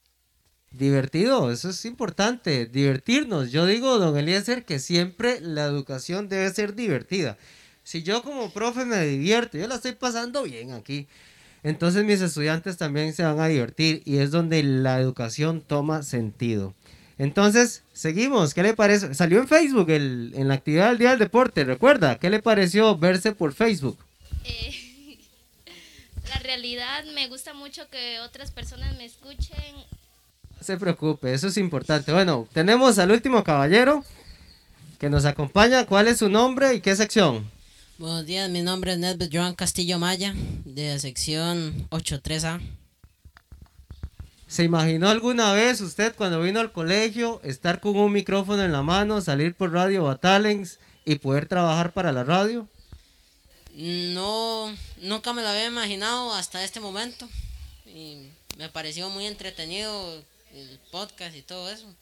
Divertido, 0.72 1.52
eso 1.52 1.70
es 1.70 1.86
importante, 1.86 2.66
divertirnos. 2.66 3.52
Yo 3.52 3.66
digo, 3.66 3.98
don 3.98 4.18
Eliezer, 4.18 4.66
que 4.66 4.80
siempre 4.80 5.40
la 5.40 5.66
educación 5.66 6.28
debe 6.28 6.50
ser 6.54 6.76
divertida. 6.76 7.38
Si 7.84 8.04
yo 8.04 8.24
como 8.24 8.52
profe 8.52 8.84
me 8.84 9.06
divierto, 9.06 9.58
yo 9.58 9.68
la 9.68 9.76
estoy 9.76 9.94
pasando 9.94 10.44
bien 10.44 10.74
aquí. 10.74 11.08
Entonces 11.64 12.04
mis 12.04 12.22
estudiantes 12.22 12.78
también 12.78 13.14
se 13.14 13.24
van 13.24 13.40
a 13.40 13.48
divertir 13.48 14.02
y 14.06 14.18
es 14.18 14.32
donde 14.32 14.62
la 14.64 15.00
educación 15.00 15.62
toma 15.62 16.04
sentido. 16.04 16.74
Entonces, 17.18 17.84
seguimos. 17.94 18.54
¿Qué 18.54 18.62
le 18.62 18.74
parece? 18.74 19.14
Salió 19.14 19.40
en 19.40 19.48
Facebook 19.48 19.90
en 19.90 20.48
la 20.48 20.56
actividad 20.56 20.90
del 20.90 20.98
Día 20.98 21.12
del 21.12 21.20
Deporte, 21.20 21.64
recuerda. 21.64 22.18
¿Qué 22.20 22.30
le 22.30 22.42
pareció 22.42 22.98
verse 22.98 23.32
por 23.32 23.54
Facebook? 23.54 23.98
Eh, 24.44 24.82
la 26.30 26.40
realidad 26.40 27.06
me 27.14 27.28
gusta 27.28 27.54
mucho 27.54 27.90
que 27.90 28.20
otras 28.20 28.52
personas 28.52 28.98
me 28.98 29.06
escuchen. 29.06 29.76
No 29.76 30.64
se 30.64 30.78
preocupe, 30.78 31.34
eso 31.34 31.48
es 31.48 31.58
importante. 31.58 32.12
Bueno, 32.12 32.48
tenemos 32.54 32.98
al 33.00 33.12
último 33.12 33.44
caballero 33.44 34.04
que 35.00 35.10
nos 35.10 35.26
acompaña. 35.26 35.86
¿Cuál 35.86 36.08
es 36.08 36.20
su 36.20 36.30
nombre 36.30 36.74
y 36.74 36.82
qué 36.82 36.96
sección? 36.96 37.50
Buenos 37.98 38.26
días, 38.26 38.50
mi 38.50 38.62
nombre 38.62 38.94
es 38.94 38.98
Nedved 38.98 39.30
Joan 39.32 39.56
Castillo 39.56 40.00
Maya, 40.00 40.34
de 40.66 40.94
la 40.94 41.00
sección 41.00 41.88
83A. 41.92 42.60
¿Se 44.48 44.64
imaginó 44.64 45.10
alguna 45.10 45.54
vez 45.54 45.82
usted 45.82 46.14
cuando 46.16 46.42
vino 46.42 46.60
al 46.60 46.72
colegio 46.72 47.40
estar 47.44 47.80
con 47.80 47.96
un 47.96 48.12
micrófono 48.12 48.64
en 48.64 48.72
la 48.72 48.84
mano, 48.84 49.22
salir 49.22 49.56
por 49.56 49.72
Radio 49.72 50.04
Batalens 50.04 50.80
y 51.06 51.16
poder 51.16 51.48
trabajar 51.48 51.94
para 51.94 52.12
la 52.12 52.24
radio? 52.24 52.68
No, 53.76 54.74
nunca 55.02 55.34
me 55.34 55.42
lo 55.42 55.50
había 55.50 55.66
imaginado 55.66 56.34
hasta 56.34 56.64
este 56.64 56.80
momento. 56.80 57.28
Y 57.86 58.30
me 58.58 58.70
pareció 58.70 59.10
muy 59.10 59.26
entretenido 59.26 60.24
el 60.54 60.80
podcast 60.92 61.36
y 61.36 61.42
todo 61.42 61.70
eso. 61.70 61.94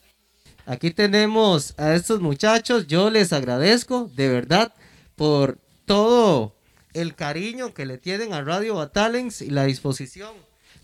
Aquí 0.66 0.92
tenemos 0.92 1.74
a 1.76 1.94
estos 1.94 2.20
muchachos, 2.20 2.86
yo 2.86 3.10
les 3.10 3.32
agradezco 3.32 4.10
de 4.14 4.28
verdad 4.28 4.72
por 5.16 5.58
todo 5.84 6.54
el 6.94 7.14
cariño 7.14 7.74
que 7.74 7.84
le 7.84 7.98
tienen 7.98 8.32
a 8.32 8.42
Radio 8.42 8.76
Batalens 8.76 9.42
y 9.42 9.50
la 9.50 9.64
disposición 9.64 10.32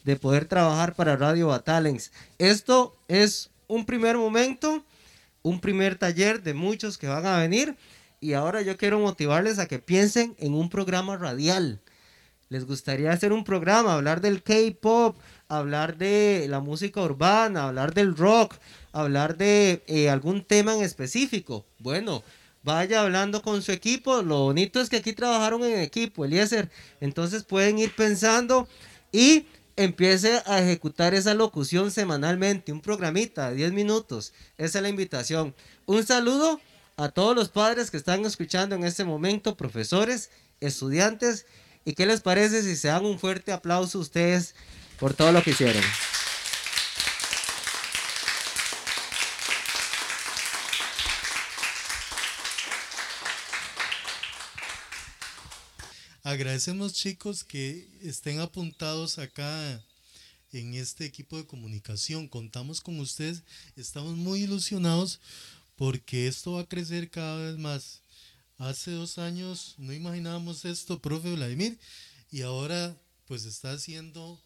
de 0.05 0.17
poder 0.17 0.47
trabajar 0.47 0.95
para 0.95 1.17
Radio 1.17 1.47
Batalens. 1.47 2.11
Esto 2.39 2.97
es 3.09 3.51
un 3.69 3.87
primer 3.87 4.19
momento, 4.19 4.85
un 5.43 5.61
primer 5.61 5.97
taller 5.97 6.43
de 6.43 6.53
muchos 6.53 6.99
que 6.99 7.07
van 7.07 7.25
a 7.25 7.39
venir 7.39 7.77
y 8.21 8.35
ahora 8.35 8.63
yo 8.63 8.77
quiero 8.77 8.99
motivarles 9.01 9.59
a 9.59 9.67
que 9.67 9.79
piensen 9.79 10.37
en 10.39 10.55
un 10.55 10.69
programa 10.69 11.17
radial. 11.17 11.81
Les 12.51 12.67
gustaría 12.67 13.13
hacer 13.13 13.33
un 13.33 13.45
programa, 13.45 13.95
hablar 13.95 14.21
del 14.21 14.43
K-pop, 14.43 15.17
hablar 15.49 15.97
de 15.97 16.47
la 16.49 16.61
música 16.61 17.01
urbana, 17.01 17.69
hablar 17.69 17.95
del 17.95 18.17
rock, 18.17 18.57
hablar 18.93 19.37
de 19.37 19.83
eh, 19.87 20.11
algún 20.11 20.45
tema 20.45 20.75
en 20.75 20.83
específico. 20.83 21.65
Bueno, 21.79 22.23
vaya 22.63 23.03
hablando 23.03 23.41
con 23.41 23.63
su 23.63 23.73
equipo. 23.73 24.23
Lo 24.23 24.41
bonito 24.41 24.81
es 24.81 24.91
que 24.91 24.97
aquí 24.97 25.13
trabajaron 25.13 25.63
en 25.65 25.79
equipo, 25.79 26.25
Eliezer. 26.25 26.69
Entonces 27.01 27.45
pueden 27.45 27.79
ir 27.79 27.95
pensando 27.95 28.69
y 29.13 29.47
empiece 29.77 30.43
a 30.45 30.61
ejecutar 30.61 31.15
esa 31.15 31.35
locución 31.35 31.91
semanalmente, 31.91 32.73
un 32.73 32.81
programita 32.81 33.51
de 33.51 33.57
10 33.57 33.73
minutos. 33.73 34.33
Esa 34.59 34.79
es 34.79 34.83
la 34.83 34.89
invitación. 34.89 35.55
Un 35.87 36.05
saludo 36.05 36.61
a 37.01 37.09
todos 37.09 37.35
los 37.35 37.49
padres 37.49 37.91
que 37.91 37.97
están 37.97 38.27
escuchando 38.27 38.75
en 38.75 38.85
este 38.85 39.05
momento, 39.05 39.57
profesores, 39.57 40.29
estudiantes. 40.61 41.47
¿Y 41.87 41.95
qué 41.95 42.05
les 42.05 42.21
parece 42.21 42.63
si 42.63 42.77
se 42.77 42.89
dan 42.89 43.07
un 43.07 43.19
fuerte 43.19 43.53
aplauso 43.53 43.97
a 43.97 44.01
ustedes 44.03 44.55
por 44.99 45.15
todo 45.15 45.33
lo 45.33 45.43
que 45.43 45.53
hicieron? 45.53 45.83
Agradecemos 56.23 56.93
chicos 56.93 57.45
que 57.45 57.89
estén 58.03 58.41
apuntados 58.41 59.19
acá 59.19 59.83
en 60.53 60.75
este 60.75 61.07
equipo 61.07 61.39
de 61.39 61.47
comunicación. 61.47 62.29
Contamos 62.29 62.83
con 62.83 63.01
ustedes, 63.01 63.43
estamos 63.75 64.17
muy 64.17 64.43
ilusionados 64.43 65.19
porque 65.81 66.27
esto 66.27 66.53
va 66.53 66.61
a 66.61 66.69
crecer 66.69 67.09
cada 67.09 67.39
vez 67.39 67.57
más. 67.57 68.03
Hace 68.59 68.91
dos 68.91 69.17
años 69.17 69.77
no 69.79 69.95
imaginábamos 69.95 70.67
esto, 70.67 71.01
profe 71.01 71.33
Vladimir, 71.35 71.79
y 72.31 72.43
ahora 72.43 72.95
pues 73.25 73.47
está 73.47 73.73
haciendo 73.73 74.39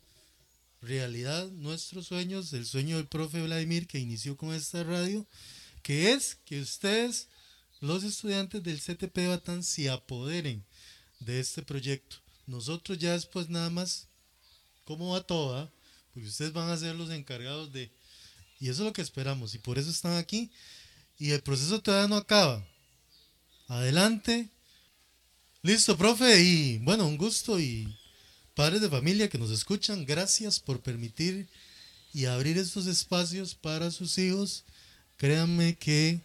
realidad 0.81 1.49
nuestros 1.49 2.07
sueños, 2.07 2.53
el 2.53 2.67
sueño 2.67 2.99
del 2.99 3.09
profe 3.09 3.43
Vladimir 3.43 3.89
que 3.89 3.99
inició 3.99 4.37
con 4.37 4.55
esta 4.55 4.85
radio, 4.85 5.27
que 5.83 6.13
es 6.13 6.37
que 6.45 6.61
ustedes, 6.61 7.27
los 7.81 8.05
estudiantes 8.05 8.63
del 8.63 8.81
CTP 8.81 9.27
Batán, 9.27 9.65
se 9.65 9.91
apoderen 9.91 10.65
de 11.19 11.41
este 11.41 11.63
proyecto. 11.63 12.19
Nosotros 12.47 12.97
ya 12.97 13.11
después 13.11 13.49
nada 13.49 13.71
más, 13.71 14.07
¿cómo 14.85 15.15
va 15.15 15.27
todo? 15.27 15.69
porque 16.13 16.29
ustedes 16.29 16.53
van 16.53 16.71
a 16.71 16.77
ser 16.77 16.95
los 16.95 17.11
encargados 17.11 17.73
de... 17.73 17.91
Y 18.61 18.69
eso 18.69 18.83
es 18.83 18.87
lo 18.87 18.93
que 18.93 19.03
esperamos, 19.03 19.57
y 19.57 19.59
por 19.59 19.81
eso 19.81 19.91
están 19.91 20.17
aquí. 20.17 20.53
Y 21.19 21.31
el 21.31 21.43
proceso 21.43 21.81
todavía 21.81 22.09
no 22.09 22.17
acaba. 22.17 22.65
Adelante. 23.69 24.51
Listo, 25.63 25.97
profe, 25.97 26.43
y 26.43 26.79
bueno, 26.79 27.07
un 27.07 27.17
gusto 27.17 27.59
y 27.59 27.97
padres 28.55 28.83
de 28.83 28.91
familia 28.91 29.29
que 29.29 29.39
nos 29.39 29.51
escuchan, 29.51 30.05
gracias 30.05 30.61
por 30.61 30.81
permitir 30.81 31.49
y 32.13 32.27
abrir 32.27 32.59
estos 32.59 32.87
espacios 32.87 33.55
para 33.55 33.91
sus 33.91 34.19
hijos. 34.19 34.65
Créanme 35.17 35.77
que 35.77 36.21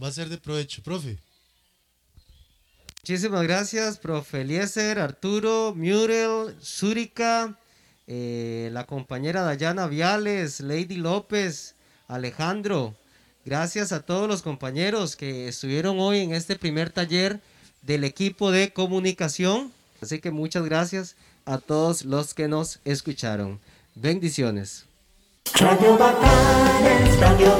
va 0.00 0.08
a 0.08 0.12
ser 0.12 0.28
de 0.28 0.38
provecho, 0.38 0.82
profe. 0.82 1.18
Muchísimas 3.02 3.42
gracias, 3.42 3.98
profe 3.98 4.42
Eliezer, 4.42 4.98
Arturo, 4.98 5.74
Muriel, 5.76 6.56
Zúrica, 6.62 7.58
eh, 8.06 8.70
la 8.72 8.86
compañera 8.86 9.42
Dayana 9.42 9.86
Viales, 9.88 10.60
Lady 10.60 10.96
López, 10.96 11.74
Alejandro. 12.06 12.96
Gracias 13.46 13.92
a 13.92 14.00
todos 14.00 14.26
los 14.26 14.40
compañeros 14.40 15.16
que 15.16 15.48
estuvieron 15.48 16.00
hoy 16.00 16.20
en 16.20 16.32
este 16.32 16.56
primer 16.56 16.90
taller 16.90 17.40
del 17.82 18.04
equipo 18.04 18.50
de 18.50 18.72
comunicación. 18.72 19.70
Así 20.00 20.18
que 20.18 20.30
muchas 20.30 20.64
gracias 20.64 21.16
a 21.44 21.58
todos 21.58 22.06
los 22.06 22.32
que 22.32 22.48
nos 22.48 22.80
escucharon. 22.86 23.60
Bendiciones. 23.94 24.86
Radio 25.60 25.98
Radio 25.98 27.56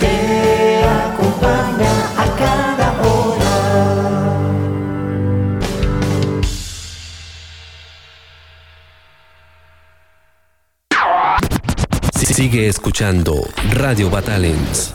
te 0.00 0.84
acompaña 0.84 2.22
a 2.22 2.36
cada 2.36 3.41
Sigue 12.42 12.66
escuchando 12.66 13.40
Radio 13.70 14.10
Batalens. 14.10 14.92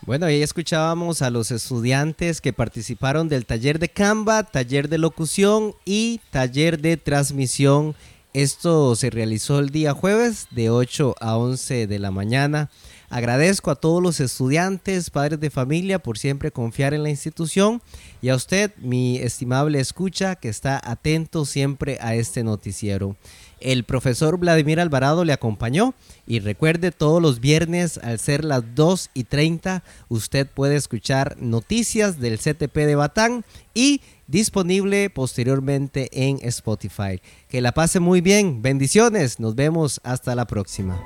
Bueno, 0.00 0.24
ahí 0.24 0.40
escuchábamos 0.40 1.20
a 1.20 1.28
los 1.28 1.50
estudiantes 1.50 2.40
que 2.40 2.54
participaron 2.54 3.28
del 3.28 3.44
taller 3.44 3.78
de 3.78 3.90
Canva, 3.90 4.44
taller 4.44 4.88
de 4.88 4.96
locución 4.96 5.74
y 5.84 6.22
taller 6.30 6.80
de 6.80 6.96
transmisión. 6.96 7.94
Esto 8.32 8.96
se 8.96 9.10
realizó 9.10 9.58
el 9.58 9.68
día 9.68 9.92
jueves 9.92 10.48
de 10.50 10.70
8 10.70 11.14
a 11.20 11.36
11 11.36 11.88
de 11.88 11.98
la 11.98 12.10
mañana. 12.10 12.70
Agradezco 13.10 13.70
a 13.70 13.76
todos 13.76 14.02
los 14.02 14.20
estudiantes, 14.20 15.10
padres 15.10 15.38
de 15.40 15.50
familia, 15.50 15.98
por 15.98 16.16
siempre 16.16 16.52
confiar 16.52 16.94
en 16.94 17.02
la 17.02 17.10
institución 17.10 17.82
y 18.22 18.30
a 18.30 18.34
usted, 18.34 18.72
mi 18.78 19.18
estimable 19.18 19.78
escucha, 19.78 20.36
que 20.36 20.48
está 20.48 20.80
atento 20.82 21.44
siempre 21.44 21.98
a 22.00 22.14
este 22.14 22.42
noticiero. 22.42 23.14
El 23.60 23.84
profesor 23.84 24.38
Vladimir 24.38 24.80
Alvarado 24.80 25.24
le 25.24 25.32
acompañó 25.32 25.94
y 26.26 26.40
recuerde 26.40 26.92
todos 26.92 27.20
los 27.20 27.40
viernes 27.40 27.98
al 27.98 28.18
ser 28.18 28.44
las 28.44 28.62
2 28.74 29.10
y 29.14 29.24
30 29.24 29.82
usted 30.08 30.46
puede 30.46 30.76
escuchar 30.76 31.36
noticias 31.40 32.20
del 32.20 32.38
CTP 32.38 32.74
de 32.74 32.96
Batán 32.96 33.44
y 33.74 34.00
disponible 34.26 35.10
posteriormente 35.10 36.08
en 36.12 36.38
Spotify. 36.42 37.20
Que 37.48 37.60
la 37.60 37.72
pase 37.72 38.00
muy 38.00 38.20
bien, 38.20 38.62
bendiciones, 38.62 39.40
nos 39.40 39.54
vemos 39.54 40.00
hasta 40.02 40.34
la 40.34 40.46
próxima. 40.46 41.02